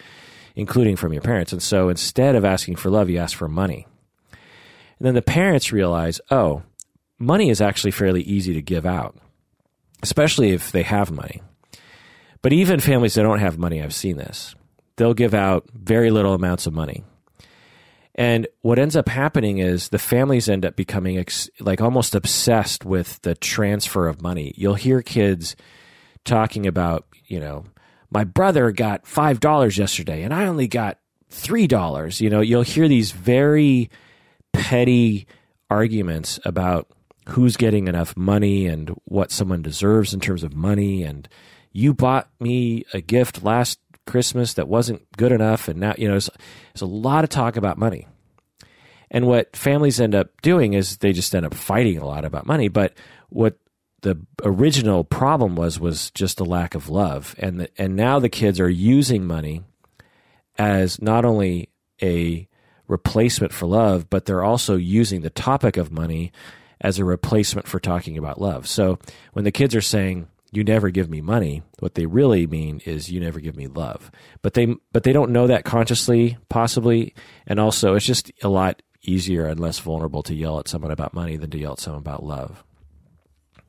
including 0.54 0.96
from 0.96 1.12
your 1.12 1.22
parents. 1.22 1.52
And 1.52 1.62
so 1.62 1.88
instead 1.88 2.34
of 2.34 2.44
asking 2.44 2.76
for 2.76 2.90
love, 2.90 3.08
you 3.08 3.18
ask 3.18 3.36
for 3.36 3.48
money. 3.48 3.86
And 4.30 5.06
then 5.06 5.14
the 5.14 5.22
parents 5.22 5.72
realize, 5.72 6.20
oh, 6.30 6.62
money 7.18 7.48
is 7.48 7.62
actually 7.62 7.92
fairly 7.92 8.22
easy 8.22 8.52
to 8.52 8.62
give 8.62 8.84
out, 8.84 9.16
especially 10.02 10.50
if 10.50 10.72
they 10.72 10.82
have 10.82 11.10
money. 11.10 11.40
But 12.42 12.52
even 12.52 12.80
families 12.80 13.14
that 13.14 13.22
don't 13.22 13.40
have 13.40 13.58
money, 13.58 13.82
I've 13.82 13.94
seen 13.94 14.16
this. 14.16 14.54
They'll 14.96 15.14
give 15.14 15.34
out 15.34 15.68
very 15.72 16.10
little 16.10 16.34
amounts 16.34 16.66
of 16.66 16.72
money. 16.72 17.04
And 18.14 18.46
what 18.62 18.78
ends 18.78 18.96
up 18.96 19.08
happening 19.08 19.58
is 19.58 19.88
the 19.88 19.98
families 19.98 20.48
end 20.48 20.66
up 20.66 20.76
becoming 20.76 21.16
ex- 21.18 21.48
like 21.60 21.80
almost 21.80 22.14
obsessed 22.14 22.84
with 22.84 23.20
the 23.22 23.34
transfer 23.34 24.08
of 24.08 24.20
money. 24.20 24.52
You'll 24.56 24.74
hear 24.74 25.00
kids 25.00 25.56
talking 26.24 26.66
about, 26.66 27.06
you 27.26 27.40
know, 27.40 27.64
my 28.10 28.24
brother 28.24 28.72
got 28.72 29.04
$5 29.04 29.78
yesterday 29.78 30.22
and 30.22 30.34
I 30.34 30.46
only 30.46 30.66
got 30.66 30.98
$3. 31.30 32.20
You 32.20 32.30
know, 32.30 32.40
you'll 32.40 32.62
hear 32.62 32.88
these 32.88 33.12
very 33.12 33.90
petty 34.52 35.26
arguments 35.70 36.40
about 36.44 36.88
who's 37.28 37.56
getting 37.56 37.86
enough 37.86 38.16
money 38.16 38.66
and 38.66 38.90
what 39.04 39.30
someone 39.30 39.62
deserves 39.62 40.12
in 40.12 40.20
terms 40.20 40.42
of 40.42 40.54
money 40.54 41.04
and 41.04 41.28
you 41.72 41.94
bought 41.94 42.28
me 42.40 42.84
a 42.92 43.00
gift 43.00 43.42
last 43.42 43.78
Christmas 44.06 44.54
that 44.54 44.68
wasn't 44.68 45.06
good 45.16 45.32
enough, 45.32 45.68
and 45.68 45.78
now 45.80 45.94
you 45.96 46.08
know 46.08 46.14
there's, 46.14 46.30
a 46.80 46.86
lot 46.86 47.24
of 47.24 47.30
talk 47.30 47.56
about 47.56 47.78
money. 47.78 48.06
And 49.10 49.26
what 49.26 49.56
families 49.56 50.00
end 50.00 50.14
up 50.14 50.40
doing 50.40 50.72
is 50.72 50.98
they 50.98 51.12
just 51.12 51.34
end 51.34 51.44
up 51.44 51.54
fighting 51.54 51.98
a 51.98 52.06
lot 52.06 52.24
about 52.24 52.46
money. 52.46 52.68
But 52.68 52.94
what 53.28 53.58
the 54.02 54.16
original 54.44 55.04
problem 55.04 55.56
was 55.56 55.78
was 55.80 56.10
just 56.12 56.40
a 56.40 56.44
lack 56.44 56.74
of 56.74 56.88
love, 56.88 57.34
and 57.38 57.60
the, 57.60 57.70
and 57.76 57.96
now 57.96 58.18
the 58.18 58.28
kids 58.28 58.60
are 58.60 58.70
using 58.70 59.26
money 59.26 59.62
as 60.58 61.00
not 61.00 61.24
only 61.24 61.68
a 62.02 62.48
replacement 62.88 63.52
for 63.52 63.66
love, 63.66 64.10
but 64.10 64.24
they're 64.24 64.44
also 64.44 64.76
using 64.76 65.20
the 65.20 65.30
topic 65.30 65.76
of 65.76 65.92
money 65.92 66.32
as 66.80 66.98
a 66.98 67.04
replacement 67.04 67.68
for 67.68 67.78
talking 67.78 68.18
about 68.18 68.40
love. 68.40 68.66
So 68.66 68.98
when 69.32 69.44
the 69.44 69.52
kids 69.52 69.74
are 69.74 69.80
saying, 69.80 70.28
you 70.52 70.64
never 70.64 70.90
give 70.90 71.08
me 71.08 71.20
money. 71.20 71.62
What 71.78 71.94
they 71.94 72.06
really 72.06 72.46
mean 72.46 72.80
is 72.84 73.10
you 73.10 73.20
never 73.20 73.40
give 73.40 73.56
me 73.56 73.68
love. 73.68 74.10
But 74.42 74.54
they 74.54 74.74
but 74.92 75.04
they 75.04 75.12
don't 75.12 75.30
know 75.30 75.46
that 75.46 75.64
consciously 75.64 76.38
possibly. 76.48 77.14
And 77.46 77.60
also 77.60 77.94
it's 77.94 78.06
just 78.06 78.32
a 78.42 78.48
lot 78.48 78.82
easier 79.02 79.46
and 79.46 79.60
less 79.60 79.78
vulnerable 79.78 80.22
to 80.24 80.34
yell 80.34 80.58
at 80.58 80.68
someone 80.68 80.90
about 80.90 81.14
money 81.14 81.36
than 81.36 81.50
to 81.50 81.58
yell 81.58 81.72
at 81.72 81.80
someone 81.80 82.00
about 82.00 82.24
love. 82.24 82.64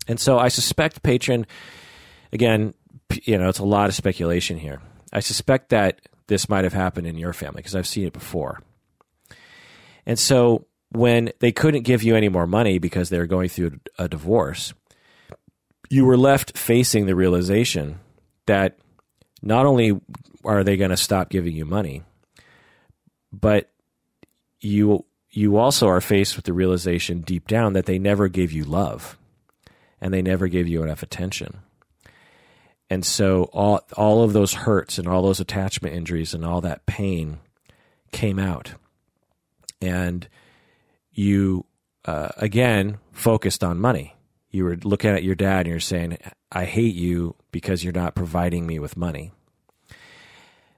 And 0.07 0.19
so 0.19 0.39
i 0.39 0.47
suspect 0.47 1.03
patron 1.03 1.45
again 2.33 2.73
you 3.23 3.37
know 3.37 3.49
it's 3.49 3.59
a 3.59 3.65
lot 3.65 3.87
of 3.87 3.95
speculation 3.95 4.57
here. 4.57 4.81
I 5.13 5.19
suspect 5.19 5.69
that 5.69 6.01
this 6.27 6.49
might 6.49 6.63
have 6.63 6.73
happened 6.73 7.07
in 7.07 7.17
your 7.17 7.33
family 7.33 7.57
because 7.59 7.75
i've 7.75 7.87
seen 7.87 8.07
it 8.07 8.13
before. 8.13 8.61
And 10.05 10.17
so 10.17 10.65
when 10.89 11.31
they 11.39 11.51
couldn't 11.51 11.83
give 11.83 12.03
you 12.03 12.15
any 12.15 12.27
more 12.27 12.47
money 12.47 12.79
because 12.79 13.09
they 13.09 13.19
were 13.19 13.27
going 13.27 13.47
through 13.47 13.79
a 13.99 14.09
divorce 14.09 14.73
you 15.91 16.05
were 16.05 16.17
left 16.17 16.57
facing 16.57 17.05
the 17.05 17.15
realization 17.15 17.99
that 18.45 18.77
not 19.41 19.65
only 19.65 19.99
are 20.45 20.63
they 20.63 20.77
going 20.77 20.89
to 20.89 20.95
stop 20.95 21.29
giving 21.29 21.53
you 21.53 21.65
money, 21.65 22.01
but 23.33 23.69
you 24.61 25.03
you 25.31 25.57
also 25.57 25.89
are 25.89 25.99
faced 25.99 26.37
with 26.37 26.45
the 26.45 26.53
realization 26.53 27.19
deep 27.19 27.45
down 27.45 27.73
that 27.73 27.87
they 27.87 27.99
never 27.99 28.29
gave 28.29 28.53
you 28.53 28.63
love 28.63 29.17
and 29.99 30.13
they 30.13 30.21
never 30.21 30.47
gave 30.47 30.65
you 30.65 30.81
enough 30.81 31.03
attention. 31.03 31.59
And 32.89 33.05
so 33.05 33.49
all 33.51 33.81
all 33.97 34.23
of 34.23 34.31
those 34.31 34.53
hurts 34.53 34.97
and 34.97 35.09
all 35.09 35.21
those 35.21 35.41
attachment 35.41 35.93
injuries 35.93 36.33
and 36.33 36.45
all 36.45 36.61
that 36.61 36.85
pain 36.85 37.39
came 38.13 38.39
out. 38.39 38.75
And 39.81 40.25
you 41.11 41.65
uh, 42.05 42.29
again 42.37 42.99
focused 43.11 43.61
on 43.61 43.77
money 43.77 44.15
you 44.51 44.65
were 44.65 44.77
looking 44.83 45.11
at 45.11 45.23
your 45.23 45.35
dad 45.35 45.61
and 45.61 45.67
you're 45.67 45.79
saying, 45.79 46.17
I 46.51 46.65
hate 46.65 46.95
you 46.95 47.35
because 47.51 47.83
you're 47.83 47.93
not 47.93 48.15
providing 48.15 48.67
me 48.67 48.79
with 48.79 48.97
money. 48.97 49.31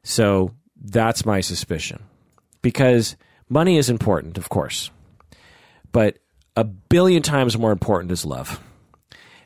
So 0.03 0.53
that's 0.80 1.25
my 1.25 1.42
suspicion. 1.42 2.03
Because 2.62 3.18
money 3.50 3.77
is 3.77 3.89
important, 3.89 4.38
of 4.38 4.50
course, 4.50 4.92
but 5.92 6.20
a 6.56 6.63
billion 6.63 7.24
times 7.24 7.58
more 7.58 7.72
important 7.72 8.12
is 8.12 8.25
love. 8.25 8.62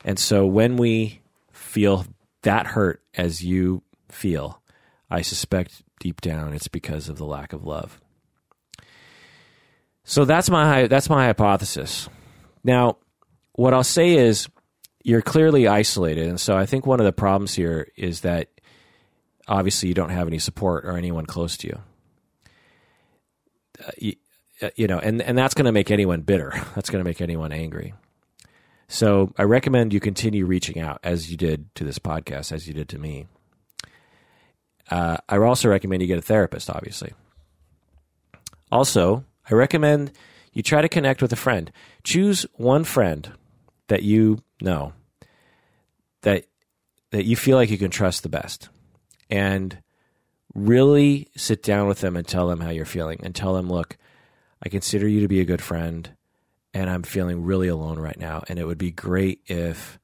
And 0.04 0.18
so 0.18 0.46
when 0.46 0.76
we 0.76 1.20
feel 1.52 2.04
that 2.42 2.66
hurt 2.66 3.02
as 3.14 3.42
you 3.42 3.82
feel, 4.08 4.62
I 5.10 5.22
suspect 5.22 5.82
deep 6.00 6.20
down 6.20 6.52
it's 6.52 6.68
because 6.68 7.08
of 7.08 7.16
the 7.16 7.24
lack 7.24 7.52
of 7.52 7.64
love. 7.64 8.00
So 10.04 10.24
that's 10.24 10.48
my 10.48 10.86
that's 10.86 11.10
my 11.10 11.26
hypothesis. 11.26 12.08
Now, 12.64 12.98
what 13.58 13.74
I'll 13.74 13.82
say 13.82 14.14
is 14.14 14.48
you're 15.02 15.20
clearly 15.20 15.66
isolated. 15.66 16.28
And 16.28 16.40
so 16.40 16.56
I 16.56 16.64
think 16.64 16.86
one 16.86 17.00
of 17.00 17.06
the 17.06 17.12
problems 17.12 17.56
here 17.56 17.88
is 17.96 18.20
that 18.20 18.48
obviously 19.48 19.88
you 19.88 19.96
don't 19.96 20.10
have 20.10 20.28
any 20.28 20.38
support 20.38 20.84
or 20.84 20.96
anyone 20.96 21.26
close 21.26 21.56
to 21.58 21.66
you. 21.66 21.80
Uh, 23.84 23.90
you, 23.98 24.14
uh, 24.62 24.70
you, 24.76 24.86
know, 24.86 25.00
and, 25.00 25.20
and 25.20 25.36
that's 25.36 25.54
going 25.54 25.64
to 25.64 25.72
make 25.72 25.90
anyone 25.90 26.20
bitter. 26.20 26.52
That's 26.76 26.88
going 26.88 27.02
to 27.02 27.08
make 27.08 27.20
anyone 27.20 27.50
angry. 27.50 27.94
So 28.86 29.32
I 29.36 29.42
recommend 29.42 29.92
you 29.92 29.98
continue 29.98 30.46
reaching 30.46 30.78
out 30.78 31.00
as 31.02 31.28
you 31.28 31.36
did 31.36 31.74
to 31.74 31.84
this 31.84 31.98
podcast, 31.98 32.52
as 32.52 32.68
you 32.68 32.74
did 32.74 32.88
to 32.90 32.98
me. 32.98 33.26
Uh, 34.88 35.16
I 35.28 35.36
also 35.36 35.68
recommend 35.68 36.00
you 36.02 36.06
get 36.06 36.18
a 36.18 36.22
therapist, 36.22 36.70
obviously. 36.70 37.12
Also, 38.70 39.24
I 39.50 39.54
recommend 39.54 40.12
you 40.52 40.62
try 40.62 40.80
to 40.80 40.88
connect 40.88 41.22
with 41.22 41.32
a 41.32 41.36
friend. 41.36 41.72
Choose 42.04 42.46
one 42.54 42.84
friend 42.84 43.32
that 43.88 44.02
you 44.02 44.42
know 44.60 44.92
that 46.22 46.46
that 47.10 47.24
you 47.24 47.36
feel 47.36 47.56
like 47.56 47.70
you 47.70 47.78
can 47.78 47.90
trust 47.90 48.22
the 48.22 48.28
best. 48.28 48.68
And 49.30 49.78
really 50.54 51.28
sit 51.36 51.62
down 51.62 51.86
with 51.86 52.00
them 52.00 52.16
and 52.16 52.26
tell 52.26 52.48
them 52.48 52.60
how 52.60 52.70
you're 52.70 52.86
feeling 52.86 53.20
and 53.22 53.34
tell 53.34 53.52
them 53.52 53.68
look 53.68 53.98
i 54.62 54.68
consider 54.68 55.06
you 55.06 55.20
to 55.20 55.28
be 55.28 55.40
a 55.40 55.44
good 55.44 55.60
friend 55.60 56.10
and 56.72 56.88
i'm 56.88 57.02
feeling 57.02 57.44
really 57.44 57.68
alone 57.68 57.98
right 57.98 58.18
now. 58.18 58.42
And 58.48 58.58
it 58.58 58.66
would 58.66 58.78
be 58.78 58.90
great 58.90 59.40
if 59.46 59.98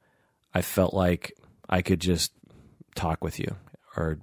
i 0.53 0.61
felt 0.61 0.93
like 0.93 1.33
i 1.69 1.81
could 1.81 1.99
just 1.99 2.31
talk 2.95 3.23
with 3.23 3.39
you 3.39 3.55
or 3.97 4.19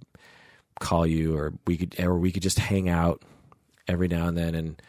call 0.80 1.06
you 1.06 1.36
or 1.36 1.52
we 1.66 1.76
could 1.76 1.98
or 2.00 2.16
we 2.16 2.30
could 2.30 2.42
just 2.42 2.58
hang 2.58 2.88
out 2.88 3.22
every 3.88 4.08
now 4.08 4.28
and 4.28 4.38
then. 4.38 4.54
And 4.54 4.82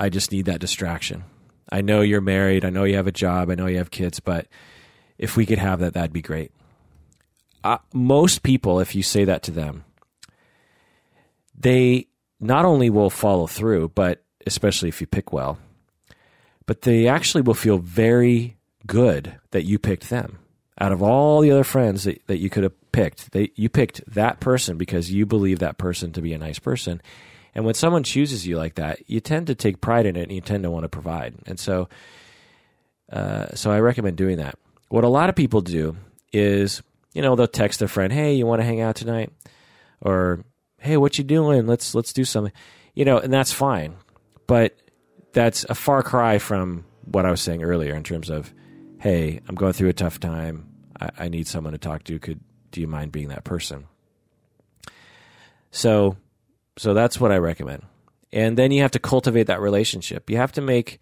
i 0.00 0.08
just 0.08 0.32
need 0.32 0.46
that 0.46 0.60
distraction 0.60 1.24
I 1.70 1.80
know 1.80 2.00
you're 2.00 2.20
married. 2.20 2.64
I 2.64 2.70
know 2.70 2.84
you 2.84 2.96
have 2.96 3.06
a 3.06 3.12
job. 3.12 3.50
I 3.50 3.54
know 3.54 3.66
you 3.66 3.78
have 3.78 3.90
kids, 3.90 4.20
but 4.20 4.46
if 5.18 5.36
we 5.36 5.46
could 5.46 5.58
have 5.58 5.80
that, 5.80 5.94
that'd 5.94 6.12
be 6.12 6.22
great. 6.22 6.52
Uh, 7.64 7.78
most 7.92 8.42
people, 8.42 8.80
if 8.80 8.94
you 8.94 9.02
say 9.02 9.24
that 9.24 9.42
to 9.44 9.50
them, 9.50 9.84
they 11.58 12.06
not 12.40 12.64
only 12.64 12.88
will 12.88 13.10
follow 13.10 13.46
through, 13.46 13.88
but 13.90 14.24
especially 14.46 14.88
if 14.88 15.00
you 15.00 15.06
pick 15.06 15.32
well, 15.32 15.58
but 16.66 16.82
they 16.82 17.08
actually 17.08 17.42
will 17.42 17.54
feel 17.54 17.78
very 17.78 18.56
good 18.86 19.34
that 19.50 19.64
you 19.64 19.78
picked 19.78 20.08
them. 20.08 20.38
Out 20.80 20.92
of 20.92 21.02
all 21.02 21.40
the 21.40 21.50
other 21.50 21.64
friends 21.64 22.04
that, 22.04 22.24
that 22.28 22.38
you 22.38 22.48
could 22.48 22.62
have 22.62 22.92
picked, 22.92 23.32
they, 23.32 23.50
you 23.56 23.68
picked 23.68 24.00
that 24.14 24.38
person 24.38 24.76
because 24.78 25.12
you 25.12 25.26
believe 25.26 25.58
that 25.58 25.76
person 25.76 26.12
to 26.12 26.22
be 26.22 26.32
a 26.32 26.38
nice 26.38 26.60
person. 26.60 27.02
And 27.58 27.64
when 27.64 27.74
someone 27.74 28.04
chooses 28.04 28.46
you 28.46 28.56
like 28.56 28.76
that, 28.76 29.10
you 29.10 29.18
tend 29.18 29.48
to 29.48 29.54
take 29.56 29.80
pride 29.80 30.06
in 30.06 30.14
it 30.14 30.22
and 30.22 30.30
you 30.30 30.40
tend 30.40 30.62
to 30.62 30.70
want 30.70 30.84
to 30.84 30.88
provide. 30.88 31.34
And 31.44 31.58
so, 31.58 31.88
uh, 33.10 33.46
so 33.56 33.72
I 33.72 33.80
recommend 33.80 34.16
doing 34.16 34.36
that. 34.36 34.56
What 34.90 35.02
a 35.02 35.08
lot 35.08 35.28
of 35.28 35.34
people 35.34 35.60
do 35.60 35.96
is, 36.32 36.84
you 37.14 37.20
know, 37.20 37.34
they'll 37.34 37.48
text 37.48 37.80
their 37.80 37.88
friend, 37.88 38.12
"Hey, 38.12 38.34
you 38.34 38.46
want 38.46 38.60
to 38.60 38.64
hang 38.64 38.80
out 38.80 38.94
tonight?" 38.94 39.32
Or, 40.00 40.44
"Hey, 40.78 40.96
what 40.98 41.18
you 41.18 41.24
doing? 41.24 41.66
Let's 41.66 41.96
let's 41.96 42.12
do 42.12 42.24
something." 42.24 42.52
You 42.94 43.04
know, 43.04 43.18
and 43.18 43.32
that's 43.32 43.52
fine, 43.52 43.96
but 44.46 44.76
that's 45.32 45.64
a 45.64 45.74
far 45.74 46.04
cry 46.04 46.38
from 46.38 46.84
what 47.06 47.26
I 47.26 47.32
was 47.32 47.40
saying 47.40 47.64
earlier 47.64 47.96
in 47.96 48.04
terms 48.04 48.30
of, 48.30 48.54
"Hey, 49.00 49.40
I'm 49.48 49.56
going 49.56 49.72
through 49.72 49.88
a 49.88 49.94
tough 49.94 50.20
time. 50.20 50.68
I, 51.00 51.10
I 51.18 51.28
need 51.28 51.48
someone 51.48 51.72
to 51.72 51.78
talk 51.78 52.04
to. 52.04 52.20
Could 52.20 52.38
do 52.70 52.80
you 52.80 52.86
mind 52.86 53.10
being 53.10 53.30
that 53.30 53.42
person?" 53.42 53.86
So 55.72 56.18
so 56.78 56.94
that's 56.94 57.20
what 57.20 57.32
I 57.32 57.38
recommend. 57.38 57.82
And 58.32 58.56
then 58.56 58.70
you 58.70 58.82
have 58.82 58.92
to 58.92 58.98
cultivate 58.98 59.48
that 59.48 59.60
relationship. 59.60 60.30
You 60.30 60.36
have 60.36 60.52
to 60.52 60.60
make 60.60 61.00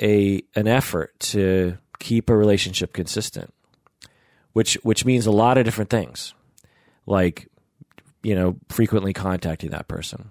a 0.00 0.42
an 0.54 0.66
effort 0.66 1.18
to 1.20 1.76
keep 1.98 2.30
a 2.30 2.36
relationship 2.36 2.92
consistent, 2.92 3.52
which 4.52 4.74
which 4.82 5.04
means 5.04 5.26
a 5.26 5.32
lot 5.32 5.58
of 5.58 5.64
different 5.64 5.90
things, 5.90 6.34
like 7.06 7.48
you 8.22 8.34
know 8.34 8.56
frequently 8.68 9.12
contacting 9.12 9.70
that 9.70 9.88
person. 9.88 10.30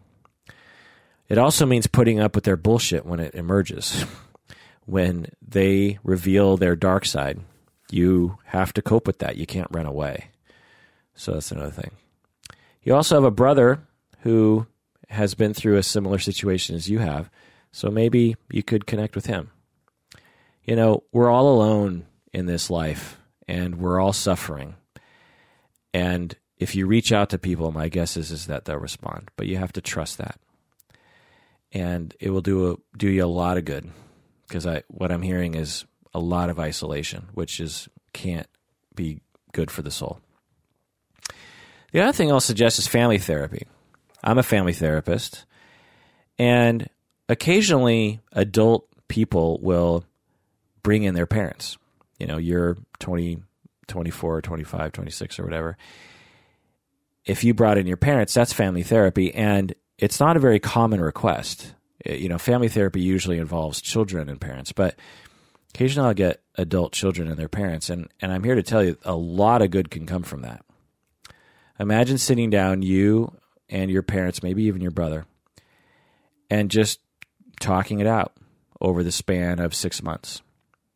It 1.29 1.37
also 1.37 1.65
means 1.65 1.87
putting 1.87 2.19
up 2.19 2.35
with 2.35 2.43
their 2.43 2.57
bullshit 2.57 3.05
when 3.05 3.19
it 3.19 3.35
emerges, 3.35 4.05
when 4.85 5.27
they 5.41 5.99
reveal 6.03 6.57
their 6.57 6.75
dark 6.75 7.05
side, 7.05 7.39
you 7.89 8.37
have 8.45 8.73
to 8.73 8.81
cope 8.81 9.07
with 9.07 9.19
that. 9.19 9.37
You 9.37 9.45
can't 9.45 9.69
run 9.71 9.85
away. 9.85 10.31
So 11.13 11.33
that's 11.33 11.51
another 11.51 11.71
thing. 11.71 11.91
You 12.83 12.95
also 12.95 13.15
have 13.15 13.23
a 13.23 13.31
brother 13.31 13.87
who 14.21 14.67
has 15.09 15.35
been 15.35 15.53
through 15.53 15.77
a 15.77 15.83
similar 15.83 16.19
situation 16.19 16.75
as 16.75 16.89
you 16.89 16.99
have. 16.99 17.29
So 17.71 17.89
maybe 17.89 18.35
you 18.49 18.63
could 18.63 18.87
connect 18.87 19.15
with 19.15 19.25
him. 19.25 19.51
You 20.63 20.75
know, 20.75 21.03
we're 21.11 21.29
all 21.29 21.49
alone 21.49 22.05
in 22.33 22.45
this 22.45 22.69
life 22.69 23.17
and 23.47 23.75
we're 23.75 23.99
all 23.99 24.13
suffering. 24.13 24.75
And 25.93 26.35
if 26.57 26.75
you 26.75 26.85
reach 26.85 27.11
out 27.11 27.29
to 27.31 27.37
people, 27.37 27.71
my 27.71 27.89
guess 27.89 28.15
is, 28.15 28.31
is 28.31 28.47
that 28.47 28.65
they'll 28.65 28.77
respond. 28.77 29.29
But 29.35 29.47
you 29.47 29.57
have 29.57 29.73
to 29.73 29.81
trust 29.81 30.17
that. 30.19 30.39
And 31.71 32.15
it 32.19 32.29
will 32.29 32.41
do 32.41 32.71
a, 32.71 32.97
do 32.97 33.09
you 33.09 33.23
a 33.23 33.27
lot 33.27 33.57
of 33.57 33.65
good 33.65 33.89
because 34.47 34.67
I 34.67 34.83
what 34.89 35.11
I'm 35.11 35.21
hearing 35.21 35.55
is 35.55 35.85
a 36.13 36.19
lot 36.19 36.49
of 36.49 36.59
isolation, 36.59 37.29
which 37.33 37.61
is 37.61 37.87
can't 38.11 38.47
be 38.93 39.21
good 39.53 39.71
for 39.71 39.81
the 39.81 39.91
soul. 39.91 40.19
The 41.93 42.01
other 42.01 42.11
thing 42.11 42.29
I'll 42.29 42.41
suggest 42.41 42.77
is 42.77 42.87
family 42.87 43.17
therapy. 43.17 43.65
I'm 44.23 44.37
a 44.37 44.43
family 44.43 44.73
therapist, 44.73 45.45
and 46.37 46.89
occasionally 47.29 48.19
adult 48.33 48.87
people 49.07 49.59
will 49.61 50.05
bring 50.83 51.03
in 51.03 51.13
their 51.13 51.25
parents. 51.25 51.77
You 52.19 52.27
know, 52.27 52.37
you're 52.37 52.77
20, 52.99 53.39
24, 53.87 54.41
25, 54.41 54.91
26, 54.91 55.39
or 55.39 55.43
whatever. 55.43 55.77
If 57.25 57.43
you 57.43 57.53
brought 57.53 57.77
in 57.77 57.87
your 57.87 57.97
parents, 57.97 58.33
that's 58.33 58.53
family 58.53 58.83
therapy, 58.83 59.33
and 59.33 59.73
it's 59.97 60.19
not 60.19 60.37
a 60.37 60.39
very 60.39 60.59
common 60.59 61.01
request. 61.01 61.73
Eh, 62.05 62.15
you 62.15 62.29
know, 62.29 62.37
family 62.37 62.69
therapy 62.69 63.01
usually 63.01 63.37
involves 63.37 63.81
children 63.81 64.29
and 64.29 64.41
parents, 64.41 64.71
but 64.71 64.95
occasionally 65.73 66.07
I'll 66.07 66.13
get 66.13 66.41
adult 66.55 66.93
children 66.93 67.27
and 67.27 67.37
their 67.37 67.49
parents, 67.49 67.89
and, 67.89 68.09
and 68.21 68.31
I'm 68.31 68.43
here 68.43 68.55
to 68.55 68.63
tell 68.63 68.83
you 68.83 68.97
a 69.03 69.15
lot 69.15 69.61
of 69.61 69.71
good 69.71 69.91
can 69.91 70.05
come 70.05 70.23
from 70.23 70.41
that. 70.41 70.63
Imagine 71.79 72.17
sitting 72.17 72.49
down, 72.49 72.81
you 72.81 73.35
and 73.71 73.89
your 73.89 74.03
parents, 74.03 74.43
maybe 74.43 74.63
even 74.63 74.81
your 74.81 74.91
brother, 74.91 75.25
and 76.49 76.69
just 76.69 76.99
talking 77.59 77.99
it 77.99 78.07
out 78.07 78.33
over 78.79 79.03
the 79.03 79.11
span 79.11 79.59
of 79.59 79.73
six 79.73 80.03
months. 80.03 80.41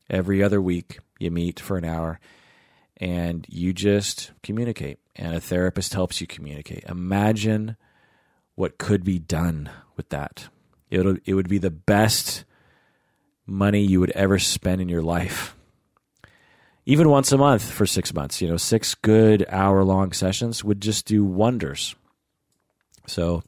Every 0.09 0.43
other 0.43 0.61
week, 0.61 0.99
you 1.19 1.31
meet 1.31 1.59
for 1.59 1.77
an 1.77 1.85
hour 1.85 2.19
and 2.97 3.45
you 3.49 3.73
just 3.73 4.31
communicate, 4.43 4.99
and 5.15 5.35
a 5.35 5.41
therapist 5.41 5.93
helps 5.93 6.21
you 6.21 6.27
communicate. 6.27 6.83
Imagine 6.85 7.75
what 8.55 8.77
could 8.77 9.03
be 9.03 9.19
done 9.19 9.69
with 9.97 10.09
that. 10.09 10.47
It'll, 10.89 11.17
it 11.25 11.33
would 11.33 11.49
be 11.49 11.57
the 11.57 11.71
best 11.71 12.45
money 13.45 13.81
you 13.81 13.99
would 13.99 14.11
ever 14.11 14.39
spend 14.39 14.81
in 14.81 14.89
your 14.89 15.01
life. 15.01 15.55
Even 16.85 17.09
once 17.09 17.31
a 17.31 17.37
month 17.37 17.69
for 17.69 17.85
six 17.85 18.13
months, 18.13 18.41
you 18.41 18.47
know, 18.47 18.57
six 18.57 18.95
good 18.95 19.45
hour 19.49 19.83
long 19.83 20.13
sessions 20.13 20.63
would 20.63 20.81
just 20.81 21.05
do 21.05 21.23
wonders. 21.23 21.95
So 23.07 23.43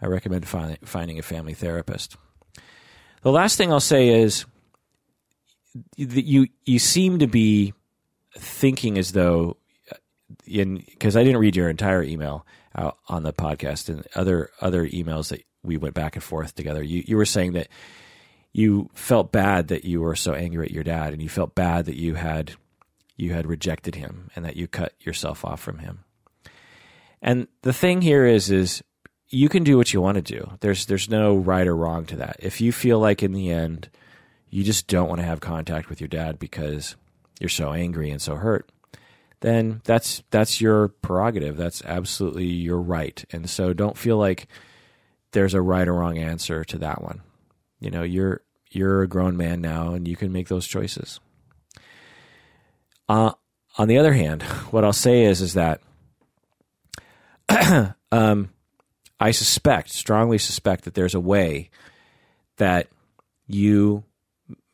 I 0.00 0.06
recommend 0.06 0.46
find, 0.46 0.78
finding 0.84 1.18
a 1.18 1.22
family 1.22 1.54
therapist. 1.54 2.16
The 3.22 3.30
last 3.30 3.56
thing 3.56 3.72
I'll 3.72 3.80
say 3.80 4.08
is 4.08 4.44
that 5.96 6.24
you 6.24 6.46
you 6.64 6.78
seem 6.78 7.18
to 7.18 7.26
be 7.26 7.72
thinking 8.36 8.98
as 8.98 9.12
though 9.12 9.56
uh, 9.90 9.96
in 10.46 10.76
because 10.76 11.16
I 11.16 11.24
didn't 11.24 11.40
read 11.40 11.56
your 11.56 11.68
entire 11.68 12.02
email 12.02 12.46
out 12.76 12.98
on 13.08 13.22
the 13.22 13.32
podcast 13.32 13.88
and 13.88 14.06
other 14.14 14.50
other 14.60 14.86
emails 14.86 15.28
that 15.30 15.42
we 15.62 15.76
went 15.76 15.94
back 15.94 16.16
and 16.16 16.22
forth 16.22 16.54
together. 16.54 16.82
You 16.82 17.02
you 17.06 17.16
were 17.16 17.24
saying 17.24 17.52
that 17.52 17.68
you 18.52 18.90
felt 18.94 19.32
bad 19.32 19.68
that 19.68 19.84
you 19.84 20.00
were 20.00 20.14
so 20.14 20.32
angry 20.34 20.66
at 20.66 20.72
your 20.72 20.84
dad 20.84 21.12
and 21.12 21.20
you 21.20 21.28
felt 21.28 21.54
bad 21.54 21.86
that 21.86 21.96
you 21.96 22.14
had 22.14 22.52
you 23.16 23.32
had 23.32 23.46
rejected 23.46 23.94
him 23.94 24.30
and 24.36 24.44
that 24.44 24.56
you 24.56 24.68
cut 24.68 24.92
yourself 25.00 25.44
off 25.44 25.60
from 25.60 25.78
him. 25.78 26.04
And 27.22 27.48
the 27.62 27.72
thing 27.72 28.02
here 28.02 28.26
is 28.26 28.50
is 28.50 28.82
you 29.34 29.48
can 29.48 29.64
do 29.64 29.76
what 29.76 29.92
you 29.92 30.00
want 30.00 30.16
to 30.16 30.22
do. 30.22 30.50
There's 30.60 30.86
there's 30.86 31.10
no 31.10 31.36
right 31.36 31.66
or 31.66 31.76
wrong 31.76 32.06
to 32.06 32.16
that. 32.16 32.36
If 32.38 32.60
you 32.60 32.72
feel 32.72 32.98
like 32.98 33.22
in 33.22 33.32
the 33.32 33.50
end 33.50 33.90
you 34.48 34.62
just 34.62 34.86
don't 34.86 35.08
want 35.08 35.20
to 35.20 35.26
have 35.26 35.40
contact 35.40 35.88
with 35.88 36.00
your 36.00 36.06
dad 36.06 36.38
because 36.38 36.94
you're 37.40 37.48
so 37.48 37.72
angry 37.72 38.10
and 38.10 38.22
so 38.22 38.36
hurt, 38.36 38.70
then 39.40 39.80
that's 39.84 40.22
that's 40.30 40.60
your 40.60 40.88
prerogative. 40.88 41.56
That's 41.56 41.84
absolutely 41.84 42.46
your 42.46 42.80
right. 42.80 43.24
And 43.32 43.50
so 43.50 43.72
don't 43.72 43.98
feel 43.98 44.16
like 44.16 44.46
there's 45.32 45.54
a 45.54 45.60
right 45.60 45.88
or 45.88 45.94
wrong 45.94 46.18
answer 46.18 46.64
to 46.64 46.78
that 46.78 47.02
one. 47.02 47.20
You 47.80 47.90
know, 47.90 48.04
you're 48.04 48.42
you're 48.70 49.02
a 49.02 49.08
grown 49.08 49.36
man 49.36 49.60
now 49.60 49.94
and 49.94 50.06
you 50.06 50.14
can 50.16 50.32
make 50.32 50.46
those 50.46 50.66
choices. 50.68 51.18
Uh, 53.08 53.32
on 53.76 53.88
the 53.88 53.98
other 53.98 54.12
hand, 54.12 54.42
what 54.70 54.84
I'll 54.84 54.92
say 54.92 55.24
is 55.24 55.42
is 55.42 55.54
that 55.54 55.80
um, 58.12 58.53
I 59.24 59.30
suspect, 59.30 59.88
strongly 59.88 60.36
suspect, 60.36 60.84
that 60.84 60.92
there's 60.92 61.14
a 61.14 61.20
way 61.34 61.70
that 62.58 62.88
you, 63.46 64.04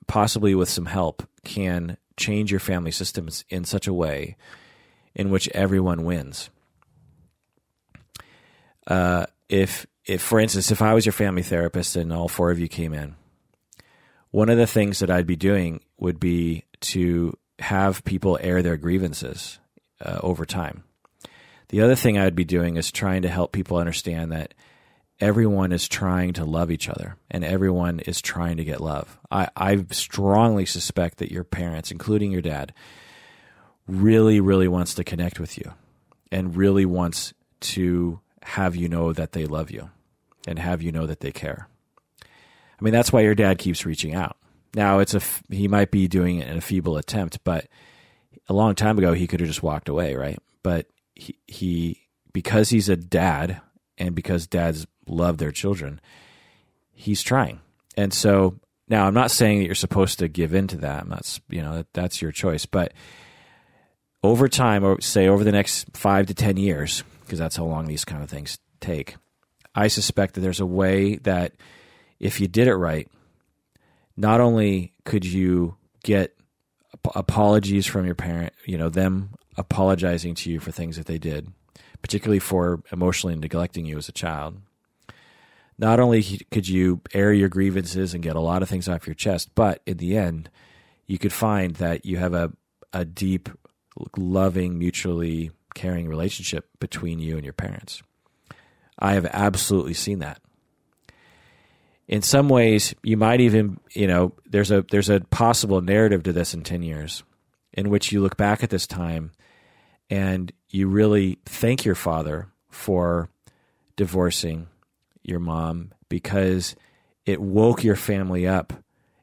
possibly 0.08 0.56
with 0.56 0.68
some 0.68 0.86
help, 0.86 1.22
can 1.44 1.96
change 2.16 2.50
your 2.50 2.58
family 2.58 2.90
systems 2.90 3.44
in 3.48 3.64
such 3.64 3.86
a 3.86 3.92
way 3.92 4.36
in 5.14 5.30
which 5.30 5.48
everyone 5.50 6.02
wins. 6.02 6.50
Uh, 8.88 9.26
if, 9.48 9.86
if, 10.04 10.20
for 10.20 10.40
instance, 10.40 10.72
if 10.72 10.82
I 10.82 10.94
was 10.94 11.06
your 11.06 11.12
family 11.12 11.44
therapist 11.44 11.94
and 11.94 12.12
all 12.12 12.26
four 12.26 12.50
of 12.50 12.58
you 12.58 12.66
came 12.66 12.92
in, 12.92 13.14
one 14.32 14.48
of 14.48 14.58
the 14.58 14.66
things 14.66 14.98
that 14.98 15.12
I'd 15.12 15.28
be 15.28 15.36
doing 15.36 15.78
would 15.96 16.18
be 16.18 16.64
to 16.80 17.38
have 17.60 18.02
people 18.02 18.36
air 18.40 18.62
their 18.62 18.76
grievances 18.76 19.60
uh, 20.04 20.18
over 20.24 20.44
time. 20.44 20.82
The 21.70 21.82
other 21.82 21.94
thing 21.94 22.18
I'd 22.18 22.34
be 22.34 22.44
doing 22.44 22.76
is 22.76 22.90
trying 22.90 23.22
to 23.22 23.28
help 23.28 23.52
people 23.52 23.76
understand 23.76 24.32
that 24.32 24.54
everyone 25.20 25.70
is 25.70 25.86
trying 25.86 26.32
to 26.32 26.44
love 26.44 26.68
each 26.68 26.88
other 26.88 27.16
and 27.30 27.44
everyone 27.44 28.00
is 28.00 28.20
trying 28.20 28.56
to 28.56 28.64
get 28.64 28.80
love. 28.80 29.18
I, 29.30 29.48
I 29.56 29.86
strongly 29.92 30.66
suspect 30.66 31.18
that 31.18 31.30
your 31.30 31.44
parents, 31.44 31.92
including 31.92 32.32
your 32.32 32.42
dad, 32.42 32.74
really, 33.86 34.40
really 34.40 34.66
wants 34.66 34.94
to 34.94 35.04
connect 35.04 35.38
with 35.38 35.58
you 35.58 35.72
and 36.32 36.56
really 36.56 36.84
wants 36.84 37.34
to 37.60 38.18
have 38.42 38.74
you 38.74 38.88
know 38.88 39.12
that 39.12 39.30
they 39.30 39.46
love 39.46 39.70
you 39.70 39.90
and 40.48 40.58
have 40.58 40.82
you 40.82 40.90
know 40.90 41.06
that 41.06 41.20
they 41.20 41.30
care. 41.30 41.68
I 42.22 42.82
mean, 42.84 42.92
that's 42.92 43.12
why 43.12 43.20
your 43.20 43.36
dad 43.36 43.58
keeps 43.58 43.86
reaching 43.86 44.14
out. 44.14 44.36
Now, 44.74 44.98
it's 44.98 45.14
a 45.14 45.20
he 45.50 45.68
might 45.68 45.92
be 45.92 46.08
doing 46.08 46.38
it 46.38 46.48
in 46.48 46.56
a 46.56 46.62
feeble 46.62 46.96
attempt, 46.96 47.44
but 47.44 47.68
a 48.48 48.54
long 48.54 48.74
time 48.74 48.98
ago 48.98 49.12
he 49.12 49.28
could 49.28 49.38
have 49.38 49.48
just 49.48 49.62
walked 49.62 49.88
away, 49.88 50.16
right? 50.16 50.38
But 50.64 50.86
he, 51.46 52.06
because 52.32 52.70
he's 52.70 52.88
a 52.88 52.96
dad 52.96 53.60
and 53.98 54.14
because 54.14 54.46
dads 54.46 54.86
love 55.06 55.38
their 55.38 55.52
children, 55.52 56.00
he's 56.92 57.22
trying. 57.22 57.60
And 57.96 58.12
so 58.12 58.58
now 58.88 59.06
I'm 59.06 59.14
not 59.14 59.30
saying 59.30 59.58
that 59.58 59.66
you're 59.66 59.74
supposed 59.74 60.18
to 60.18 60.28
give 60.28 60.54
in 60.54 60.66
to 60.68 60.78
that. 60.78 61.08
That's 61.08 61.40
you 61.48 61.62
know 61.62 61.76
that, 61.76 61.92
that's 61.92 62.22
your 62.22 62.32
choice, 62.32 62.66
but 62.66 62.92
over 64.22 64.48
time, 64.48 64.84
or 64.84 65.00
say 65.00 65.28
over 65.28 65.44
the 65.44 65.52
next 65.52 65.88
five 65.94 66.26
to 66.26 66.34
ten 66.34 66.56
years, 66.56 67.02
because 67.22 67.38
that's 67.38 67.56
how 67.56 67.64
long 67.64 67.86
these 67.86 68.04
kind 68.04 68.22
of 68.22 68.28
things 68.28 68.58
take. 68.80 69.16
I 69.74 69.88
suspect 69.88 70.34
that 70.34 70.40
there's 70.40 70.60
a 70.60 70.66
way 70.66 71.16
that 71.16 71.52
if 72.18 72.40
you 72.40 72.48
did 72.48 72.68
it 72.68 72.74
right, 72.74 73.08
not 74.16 74.40
only 74.40 74.92
could 75.04 75.24
you 75.24 75.76
get 76.02 76.36
apologies 77.14 77.86
from 77.86 78.04
your 78.04 78.14
parent, 78.14 78.52
you 78.66 78.76
know, 78.76 78.88
them 78.88 79.30
apologizing 79.56 80.34
to 80.36 80.50
you 80.50 80.60
for 80.60 80.70
things 80.70 80.96
that 80.96 81.06
they 81.06 81.18
did, 81.18 81.52
particularly 82.02 82.38
for 82.38 82.82
emotionally 82.92 83.36
neglecting 83.36 83.84
you 83.84 83.98
as 83.98 84.08
a 84.08 84.12
child. 84.12 84.60
Not 85.78 85.98
only 85.98 86.22
could 86.50 86.68
you 86.68 87.00
air 87.14 87.32
your 87.32 87.48
grievances 87.48 88.12
and 88.12 88.22
get 88.22 88.36
a 88.36 88.40
lot 88.40 88.62
of 88.62 88.68
things 88.68 88.88
off 88.88 89.06
your 89.06 89.14
chest, 89.14 89.50
but 89.54 89.80
in 89.86 89.96
the 89.96 90.16
end, 90.16 90.50
you 91.06 91.18
could 91.18 91.32
find 91.32 91.76
that 91.76 92.04
you 92.04 92.18
have 92.18 92.34
a, 92.34 92.52
a 92.92 93.04
deep, 93.04 93.48
loving, 94.16 94.78
mutually 94.78 95.50
caring 95.74 96.08
relationship 96.08 96.68
between 96.78 97.18
you 97.18 97.36
and 97.36 97.44
your 97.44 97.54
parents. 97.54 98.02
I 98.98 99.14
have 99.14 99.26
absolutely 99.26 99.94
seen 99.94 100.18
that. 100.18 100.40
In 102.06 102.22
some 102.22 102.48
ways, 102.48 102.94
you 103.02 103.16
might 103.16 103.40
even, 103.40 103.78
you 103.92 104.06
know, 104.06 104.34
there's 104.44 104.70
a 104.70 104.82
there's 104.90 105.08
a 105.08 105.20
possible 105.20 105.80
narrative 105.80 106.24
to 106.24 106.32
this 106.32 106.54
in 106.54 106.62
10 106.62 106.82
years 106.82 107.22
in 107.72 107.88
which 107.88 108.12
you 108.12 108.20
look 108.20 108.36
back 108.36 108.62
at 108.62 108.70
this 108.70 108.86
time 108.86 109.30
and 110.10 110.52
you 110.68 110.88
really 110.88 111.38
thank 111.46 111.84
your 111.84 111.94
father 111.94 112.48
for 112.68 113.30
divorcing 113.96 114.66
your 115.22 115.38
mom 115.38 115.92
because 116.08 116.74
it 117.24 117.40
woke 117.40 117.84
your 117.84 117.96
family 117.96 118.46
up 118.46 118.72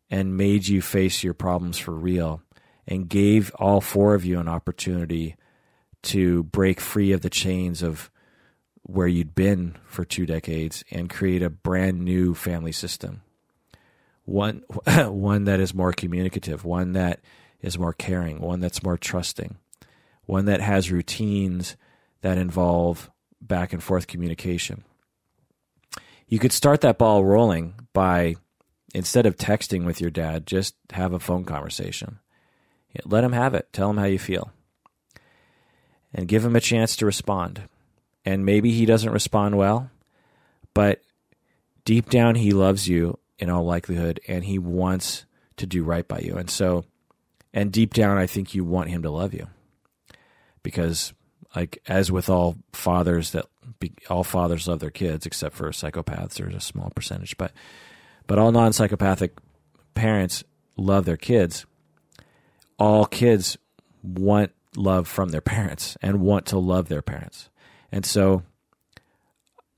and 0.09 0.37
made 0.37 0.67
you 0.67 0.81
face 0.81 1.23
your 1.23 1.33
problems 1.33 1.77
for 1.77 1.91
real 1.91 2.41
and 2.87 3.09
gave 3.09 3.53
all 3.55 3.81
four 3.81 4.15
of 4.15 4.23
you 4.23 4.39
an 4.39 4.47
opportunity 4.47 5.35
to 6.01 6.43
break 6.43 6.79
free 6.79 7.11
of 7.11 7.21
the 7.21 7.29
chains 7.29 7.81
of 7.81 8.09
where 8.83 9.07
you'd 9.07 9.35
been 9.35 9.75
for 9.85 10.05
two 10.05 10.25
decades 10.25 10.83
and 10.89 11.09
create 11.09 11.43
a 11.43 11.49
brand 11.49 11.99
new 11.99 12.33
family 12.33 12.71
system. 12.71 13.21
One, 14.23 14.63
one 14.87 15.43
that 15.43 15.59
is 15.59 15.73
more 15.73 15.91
communicative, 15.91 16.63
one 16.63 16.93
that 16.93 17.19
is 17.61 17.77
more 17.77 17.93
caring, 17.93 18.39
one 18.39 18.61
that's 18.61 18.83
more 18.83 18.97
trusting, 18.97 19.57
one 20.27 20.45
that 20.45 20.61
has 20.61 20.91
routines 20.91 21.75
that 22.21 22.37
involve 22.37 23.09
back 23.41 23.73
and 23.73 23.81
forth 23.81 24.05
communication. 24.05 24.83
You 26.27 26.37
could 26.37 26.51
start 26.51 26.81
that 26.81 26.97
ball 26.97 27.23
rolling 27.23 27.73
by 27.93 28.35
instead 28.93 29.25
of 29.25 29.37
texting 29.37 29.85
with 29.85 30.01
your 30.01 30.09
dad, 30.09 30.45
just 30.45 30.75
have 30.91 31.13
a 31.13 31.19
phone 31.19 31.45
conversation. 31.45 32.19
Let 33.05 33.23
him 33.23 33.31
have 33.31 33.53
it. 33.53 33.71
Tell 33.71 33.89
him 33.89 33.97
how 33.97 34.05
you 34.05 34.19
feel. 34.19 34.51
And 36.13 36.27
give 36.27 36.43
him 36.43 36.55
a 36.55 36.61
chance 36.61 36.95
to 36.97 37.05
respond. 37.05 37.63
And 38.25 38.45
maybe 38.45 38.71
he 38.71 38.85
doesn't 38.85 39.11
respond 39.11 39.57
well, 39.57 39.89
but 40.73 41.01
deep 41.85 42.09
down, 42.09 42.35
he 42.35 42.51
loves 42.51 42.87
you 42.87 43.19
in 43.39 43.49
all 43.49 43.63
likelihood, 43.63 44.19
and 44.27 44.43
he 44.43 44.59
wants 44.59 45.25
to 45.57 45.65
do 45.65 45.83
right 45.83 46.05
by 46.05 46.19
you. 46.19 46.35
And 46.35 46.49
so, 46.49 46.83
and 47.53 47.71
deep 47.71 47.93
down, 47.93 48.17
I 48.17 48.25
think 48.25 48.53
you 48.53 48.65
want 48.65 48.89
him 48.89 49.03
to 49.03 49.09
love 49.09 49.33
you 49.33 49.47
because, 50.63 51.13
like, 51.55 51.81
as 51.87 52.11
with 52.11 52.29
all 52.29 52.57
fathers, 52.73 53.31
that 53.31 53.45
be, 53.79 53.93
all 54.09 54.23
fathers 54.23 54.67
love 54.67 54.79
their 54.79 54.89
kids 54.89 55.25
except 55.25 55.55
for 55.55 55.69
psychopaths. 55.69 56.35
There's 56.35 56.55
a 56.55 56.59
small 56.59 56.91
percentage, 56.95 57.37
but 57.37 57.51
but 58.27 58.39
all 58.39 58.51
non 58.51 58.73
psychopathic 58.73 59.37
parents 59.93 60.43
love 60.75 61.05
their 61.05 61.17
kids. 61.17 61.65
All 62.77 63.05
kids 63.05 63.57
want 64.03 64.51
love 64.75 65.07
from 65.07 65.29
their 65.29 65.41
parents 65.41 65.97
and 66.01 66.21
want 66.21 66.45
to 66.47 66.59
love 66.59 66.87
their 66.87 67.01
parents. 67.01 67.49
And 67.91 68.05
so 68.05 68.43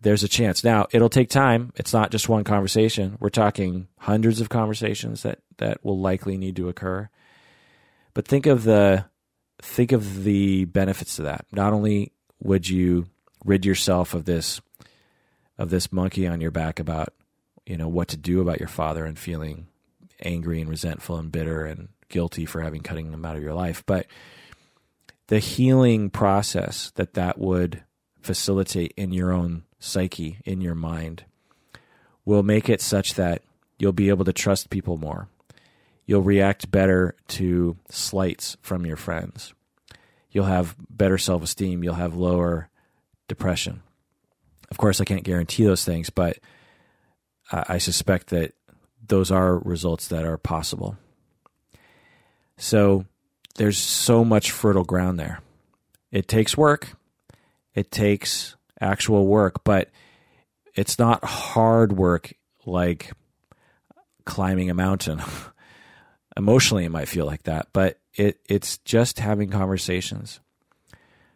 there's 0.02 0.24
a 0.24 0.28
chance. 0.28 0.64
Now, 0.64 0.88
it'll 0.92 1.10
take 1.10 1.30
time. 1.30 1.72
It's 1.76 1.94
not 1.94 2.12
just 2.12 2.30
one 2.30 2.44
conversation. 2.44 3.18
We're 3.20 3.30
talking 3.30 3.88
hundreds 3.98 4.42
of 4.42 4.50
conversations 4.50 5.24
that, 5.24 5.40
that 5.58 5.84
will 5.84 6.00
likely 6.00 6.38
need 6.38 6.56
to 6.58 6.70
occur. 6.70 7.10
But 8.14 8.28
think 8.28 8.46
of 8.46 8.64
the 8.64 9.06
think 9.62 9.92
of 9.92 10.24
the 10.24 10.66
benefits 10.66 11.18
to 11.18 11.24
that. 11.24 11.46
Not 11.52 11.74
only 11.74 12.12
would 12.42 12.70
you 12.70 13.08
rid 13.46 13.66
yourself 13.66 14.14
of 14.14 14.26
this 14.26 14.62
of 15.58 15.70
this 15.70 15.92
monkey 15.92 16.26
on 16.26 16.42
your 16.42 16.52
back 16.52 16.80
about 16.80 17.14
you 17.66 17.78
know 17.78 17.88
what 17.88 18.08
to 18.10 18.18
do 18.18 18.42
about 18.42 18.60
your 18.60 18.70
father 18.70 19.06
and 19.06 19.18
feeling 19.18 19.68
angry 20.24 20.62
and 20.62 20.70
resentful 20.70 21.18
and 21.18 21.32
bitter 21.32 21.66
and 21.66 21.90
guilty 22.10 22.46
for 22.46 22.62
having 22.62 22.82
cutting 22.82 23.12
them 23.12 23.26
out 23.26 23.36
of 23.36 23.44
your 23.44 23.54
life 23.54 23.84
but 23.86 24.08
the 25.28 25.40
healing 25.40 26.10
process 26.10 26.92
that 26.96 27.14
that 27.14 27.38
would 27.38 27.84
facilitate 28.22 28.94
in 28.98 29.12
your 29.14 29.32
own 29.32 29.64
psyche 29.80 30.40
in 30.44 30.60
your 30.60 30.76
mind 30.76 31.24
will 32.26 32.44
make 32.44 32.68
it 32.68 32.82
such 32.82 33.14
that 33.14 33.42
you'll 33.78 33.94
be 33.94 34.10
able 34.10 34.26
to 34.26 34.34
trust 34.34 34.70
people 34.70 34.98
more 34.98 35.28
you'll 36.10 36.24
react 36.24 36.72
better 36.72 37.16
to 37.28 37.78
slights 37.90 38.58
from 38.62 38.86
your 38.86 38.98
friends 38.98 39.54
you'll 40.32 40.46
have 40.46 40.76
better 40.90 41.18
self-esteem 41.18 41.84
you'll 41.84 41.94
have 41.94 42.16
lower 42.16 42.70
depression 43.28 43.82
of 44.72 44.78
course 44.78 45.00
i 45.00 45.06
can't 45.06 45.24
guarantee 45.24 45.64
those 45.64 45.86
things 45.86 46.10
but 46.10 46.40
I 47.52 47.80
suspect 47.80 48.28
that 48.28 48.54
those 49.08 49.32
are 49.32 49.58
results 49.60 50.08
that 50.10 50.24
are 50.24 50.38
possible. 50.38 50.98
So 52.58 53.06
there's 53.56 53.78
so 53.78 54.24
much 54.24 54.52
fertile 54.52 54.84
ground 54.84 55.20
there. 55.20 55.42
It 56.12 56.28
takes 56.28 56.56
work, 56.56 56.96
it 57.74 57.92
takes 57.92 58.56
actual 58.80 59.26
work, 59.26 59.64
but 59.64 59.90
it's 60.76 61.00
not 61.00 61.24
hard 61.24 61.94
work 61.94 62.34
like 62.66 63.12
climbing 64.26 64.70
a 64.70 64.76
mountain. 64.76 65.22
Emotionally, 66.38 66.86
it 66.86 66.92
might 66.92 67.08
feel 67.08 67.26
like 67.26 67.44
that, 67.44 67.68
but 67.74 68.00
it, 68.14 68.40
it's 68.48 68.78
just 68.80 69.20
having 69.20 69.50
conversations. 69.50 70.40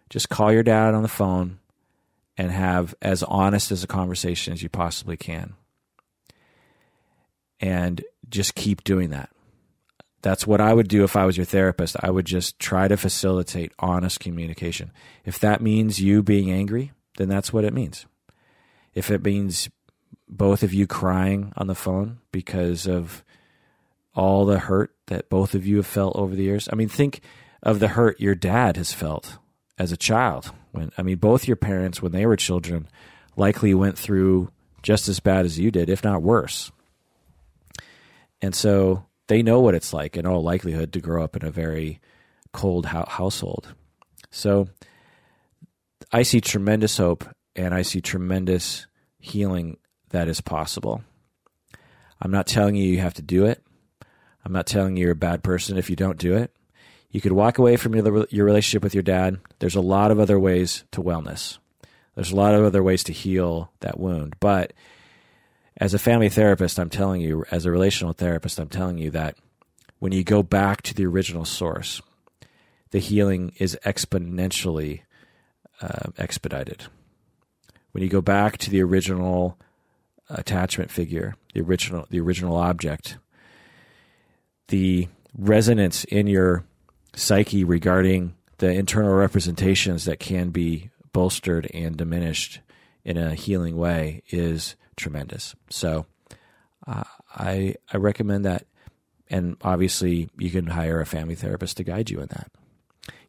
Just 0.10 0.29
call 0.29 0.51
your 0.51 0.63
dad 0.63 0.93
on 0.93 1.01
the 1.01 1.08
phone 1.08 1.60
and 2.38 2.51
have 2.51 2.95
as 3.01 3.23
honest 3.23 3.71
as 3.71 3.84
a 3.84 3.88
conversation 3.88 4.53
as 4.53 4.62
you 4.62 4.69
possibly 4.69 5.17
can 5.17 5.56
and 7.60 8.03
just 8.29 8.56
keep 8.56 8.84
doing 8.84 9.12
that. 9.12 9.29
That's 10.21 10.47
what 10.47 10.62
I 10.62 10.73
would 10.73 10.88
do 10.88 11.03
if 11.03 11.15
I 11.15 11.25
was 11.25 11.38
your 11.38 11.45
therapist. 11.45 11.95
I 12.01 12.10
would 12.10 12.25
just 12.25 12.60
try 12.60 12.88
to 12.88 12.97
facilitate 12.97 13.73
honest 13.79 14.19
communication. 14.19 14.91
If 15.25 15.39
that 15.39 15.62
means 15.62 16.01
you 16.01 16.23
being 16.23 16.51
angry, 16.51 16.91
then 17.17 17.29
that's 17.29 17.53
what 17.53 17.63
it 17.65 17.73
means. 17.73 18.06
If 18.93 19.12
it 19.12 19.23
means 19.23 19.69
both 20.27 20.63
of 20.63 20.73
you 20.73 20.88
crying 20.88 21.53
on 21.56 21.67
the 21.67 21.75
phone 21.75 22.19
because 22.32 22.88
of 22.88 23.23
all 24.15 24.45
the 24.45 24.60
hurt 24.60 24.95
that 25.08 25.30
both 25.30 25.56
of 25.56 25.65
you 25.65 25.78
have 25.78 25.88
felt 25.88 26.15
over 26.15 26.36
the 26.36 26.43
years. 26.43 26.69
I 26.71 26.76
mean, 26.76 26.89
think 26.89 27.21
of 27.62 27.80
the 27.80 27.89
hurt 27.89 28.19
your 28.19 28.36
dad 28.36 28.78
has 28.78 28.93
felt 28.93 29.38
as 29.78 29.91
a 29.91 29.97
child. 29.97 30.52
When 30.71 30.91
I 30.97 31.02
mean, 31.02 31.17
both 31.17 31.47
your 31.47 31.56
parents, 31.56 32.02
when 32.02 32.12
they 32.12 32.26
were 32.26 32.36
children, 32.36 32.88
likely 33.36 33.73
went 33.73 33.97
through 33.97 34.49
just 34.82 35.08
as 35.08 35.19
bad 35.19 35.45
as 35.45 35.60
you 35.60 35.71
did, 35.71 35.89
if 35.89 36.04
not 36.04 36.21
worse. 36.21 36.71
And 38.41 38.54
so 38.54 39.06
they 39.28 39.41
know 39.41 39.62
what 39.62 39.76
it's 39.76 39.93
like 39.93 40.17
in 40.17 40.26
all 40.26 40.43
likelihood 40.43 40.91
to 40.93 40.99
grow 40.99 41.23
up 41.23 41.36
in 41.36 41.45
a 41.45 41.52
very 41.52 41.99
cold 42.52 42.88
ho- 42.88 43.08
household. 43.08 43.73
So 44.30 44.67
I 46.12 46.23
see 46.23 46.41
tremendous 46.41 46.97
hope 46.97 47.23
and 47.56 47.73
I 47.73 47.84
see 47.84 48.02
tremendous 48.02 48.88
healing 49.19 49.78
that 50.10 50.28
is 50.28 50.41
possible. 50.41 51.04
I'm 52.21 52.32
not 52.32 52.47
telling 52.47 52.76
you 52.76 52.86
you 52.86 52.99
have 52.99 53.13
to 53.15 53.21
do 53.21 53.45
it. 53.45 53.63
I'm 54.43 54.53
not 54.53 54.67
telling 54.67 54.97
you 54.97 55.03
you're 55.03 55.12
a 55.12 55.15
bad 55.15 55.43
person 55.43 55.77
if 55.77 55.89
you 55.89 55.95
don't 55.95 56.17
do 56.17 56.36
it. 56.36 56.51
You 57.10 57.21
could 57.21 57.32
walk 57.32 57.58
away 57.58 57.77
from 57.77 57.95
your, 57.95 58.25
your 58.29 58.45
relationship 58.45 58.84
with 58.84 58.93
your 58.93 59.03
dad. 59.03 59.39
There's 59.60 59.75
a 59.75 59.82
lot 59.82 60.12
of 60.12 60.19
other 60.19 60.39
ways 60.39 60.84
to 60.91 61.01
wellness. 61.01 61.60
There's 62.15 62.32
a 62.32 62.36
lot 62.36 62.56
of 62.56 62.63
other 62.63 62.84
ways 62.84 63.03
to 63.06 63.13
heal 63.13 63.71
that 63.79 63.99
wound. 63.99 64.36
But 64.39 64.73
as 65.77 65.93
a 65.93 65.99
family 65.99 66.29
therapist, 66.29 66.79
I'm 66.79 66.89
telling 66.89 67.21
you, 67.21 67.45
as 67.51 67.65
a 67.65 67.71
relational 67.71 68.13
therapist, 68.13 68.60
I'm 68.60 68.69
telling 68.69 68.97
you 68.97 69.12
that 69.12 69.38
when 69.99 70.12
you 70.12 70.23
go 70.23 70.43
back 70.43 70.82
to 70.84 70.93
the 70.93 71.06
original 71.06 71.45
source, 71.45 72.01
the 72.91 72.99
healing 72.99 73.53
is 73.58 73.77
exponentially 73.86 75.01
uh, 75.82 76.12
expedited. 76.17 76.86
When 77.91 78.03
you 78.03 78.10
go 78.10 78.21
back 78.21 78.58
to 78.60 78.69
the 78.69 78.82
original 78.84 79.58
attachment 80.29 80.91
figure, 80.91 81.36
the 81.53 81.62
original 81.62 82.06
the 82.10 82.19
original 82.19 82.56
object, 82.58 83.17
the 84.67 85.08
resonance 85.38 86.04
in 86.06 86.28
your 86.28 86.65
psyche 87.15 87.63
regarding 87.63 88.36
the 88.58 88.69
internal 88.69 89.13
representations 89.13 90.06
that 90.06 90.19
can 90.19 90.49
be 90.49 90.89
bolstered 91.12 91.69
and 91.73 91.97
diminished 91.97 92.60
in 93.04 93.17
a 93.17 93.36
healing 93.36 93.78
way 93.78 94.23
is 94.30 94.76
tremendous. 94.95 95.56
So 95.69 96.06
uh, 96.88 97.04
I 97.36 97.76
I 97.91 97.97
recommend 97.97 98.45
that, 98.45 98.65
and 99.30 99.58
obviously 99.62 100.30
you 100.38 100.49
can 100.49 100.67
hire 100.67 101.02
a 101.02 101.06
family 101.06 101.36
therapist 101.36 101.78
to 101.78 101.84
guide 101.84 102.10
you 102.10 102.19
in 102.21 102.28
that. 102.28 102.52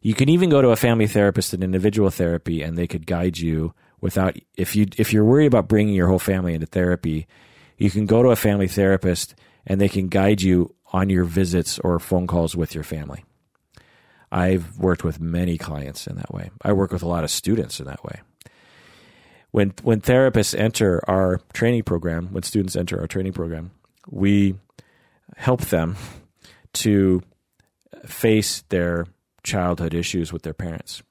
You 0.01 0.13
can 0.13 0.29
even 0.29 0.49
go 0.49 0.61
to 0.61 0.69
a 0.69 0.75
family 0.75 1.07
therapist 1.07 1.53
in 1.53 1.63
individual 1.63 2.09
therapy, 2.09 2.61
and 2.61 2.77
they 2.77 2.87
could 2.87 3.05
guide 3.05 3.37
you 3.37 3.73
without 4.01 4.37
if 4.55 4.75
you 4.75 4.87
if 4.97 5.11
you're 5.11 5.25
worried 5.25 5.47
about 5.47 5.67
bringing 5.67 5.95
your 5.95 6.07
whole 6.07 6.19
family 6.19 6.53
into 6.53 6.67
therapy, 6.67 7.27
you 7.77 7.89
can 7.89 8.05
go 8.05 8.23
to 8.23 8.29
a 8.29 8.35
family 8.35 8.67
therapist 8.67 9.35
and 9.65 9.81
they 9.81 9.89
can 9.89 10.07
guide 10.07 10.41
you 10.41 10.73
on 10.93 11.09
your 11.09 11.23
visits 11.23 11.79
or 11.79 11.99
phone 11.99 12.27
calls 12.27 12.55
with 12.55 12.73
your 12.73 12.83
family. 12.83 13.25
I've 14.31 14.77
worked 14.77 15.03
with 15.03 15.19
many 15.19 15.57
clients 15.57 16.07
in 16.07 16.15
that 16.17 16.33
way. 16.33 16.49
I 16.61 16.73
work 16.73 16.91
with 16.91 17.03
a 17.03 17.07
lot 17.07 17.23
of 17.23 17.31
students 17.31 17.79
in 17.79 17.85
that 17.85 18.03
way 18.03 18.21
when 19.55 19.73
when 19.83 20.01
therapists 20.01 20.53
enter 20.53 21.01
our 21.09 21.39
training 21.53 21.83
program, 21.83 22.27
when 22.33 22.43
students 22.43 22.75
enter 22.75 22.99
our 22.99 23.07
training 23.07 23.31
program, 23.31 23.71
we 24.09 24.55
help 25.37 25.61
them 25.61 25.95
to 26.73 27.21
face 28.05 28.63
their 28.67 29.05
childhood 29.43 29.93
issues 29.93 30.33
with 30.33 30.41
their 30.41 30.53
parents. 30.53 31.03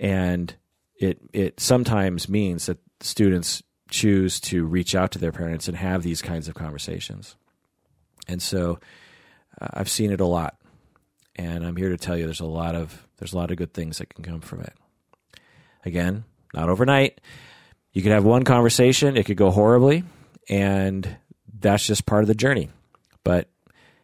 And 0.00 0.54
it 0.98 1.18
it 1.34 1.60
sometimes 1.60 2.30
means 2.30 2.64
that 2.64 2.78
students 3.00 3.62
choose 3.90 4.40
to 4.40 4.64
reach 4.64 4.94
out 4.94 5.10
to 5.10 5.18
their 5.18 5.30
parents 5.30 5.68
and 5.68 5.76
have 5.76 6.02
these 6.02 6.22
kinds 6.22 6.48
of 6.48 6.54
conversations. 6.54 7.36
And 8.28 8.42
so 8.42 8.78
uh, 9.60 9.68
I've 9.74 9.88
seen 9.88 10.12
it 10.12 10.20
a 10.20 10.26
lot. 10.26 10.56
And 11.36 11.64
I'm 11.64 11.76
here 11.76 11.90
to 11.90 11.96
tell 11.96 12.16
you 12.16 12.24
there's 12.24 12.40
a 12.40 12.46
lot 12.46 12.74
of 12.74 13.06
there's 13.18 13.32
a 13.32 13.36
lot 13.36 13.50
of 13.50 13.56
good 13.56 13.72
things 13.72 13.98
that 13.98 14.14
can 14.14 14.24
come 14.24 14.40
from 14.40 14.60
it. 14.60 14.74
Again, 15.84 16.24
not 16.54 16.68
overnight. 16.68 17.20
You 17.92 18.02
could 18.02 18.12
have 18.12 18.24
one 18.24 18.44
conversation, 18.44 19.16
it 19.16 19.26
could 19.26 19.36
go 19.36 19.50
horribly, 19.50 20.04
and 20.48 21.16
that's 21.60 21.86
just 21.86 22.06
part 22.06 22.22
of 22.22 22.28
the 22.28 22.34
journey. 22.34 22.70
But 23.24 23.48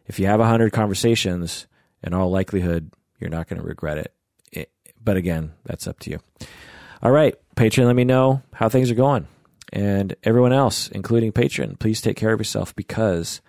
if 0.05 0.19
you 0.19 0.25
have 0.27 0.39
100 0.39 0.71
conversations, 0.73 1.67
in 2.03 2.13
all 2.13 2.29
likelihood, 2.29 2.91
you're 3.19 3.29
not 3.29 3.47
going 3.47 3.61
to 3.61 3.67
regret 3.67 3.97
it. 3.97 4.13
it. 4.51 4.71
But 5.03 5.17
again, 5.17 5.53
that's 5.65 5.87
up 5.87 5.99
to 6.01 6.11
you. 6.11 6.19
All 7.01 7.11
right, 7.11 7.35
Patron, 7.55 7.87
let 7.87 7.95
me 7.95 8.05
know 8.05 8.41
how 8.53 8.69
things 8.69 8.91
are 8.91 8.95
going. 8.95 9.27
And 9.73 10.15
everyone 10.23 10.53
else, 10.53 10.87
including 10.89 11.31
Patron, 11.31 11.75
please 11.77 12.01
take 12.01 12.17
care 12.17 12.31
of 12.31 12.39
yourself 12.39 12.75
because 12.75 13.41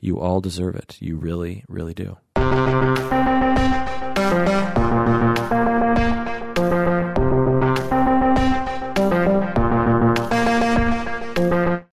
you 0.00 0.20
all 0.20 0.40
deserve 0.40 0.76
it. 0.76 0.96
You 1.00 1.16
really, 1.16 1.64
really 1.68 1.94
do. 1.94 2.18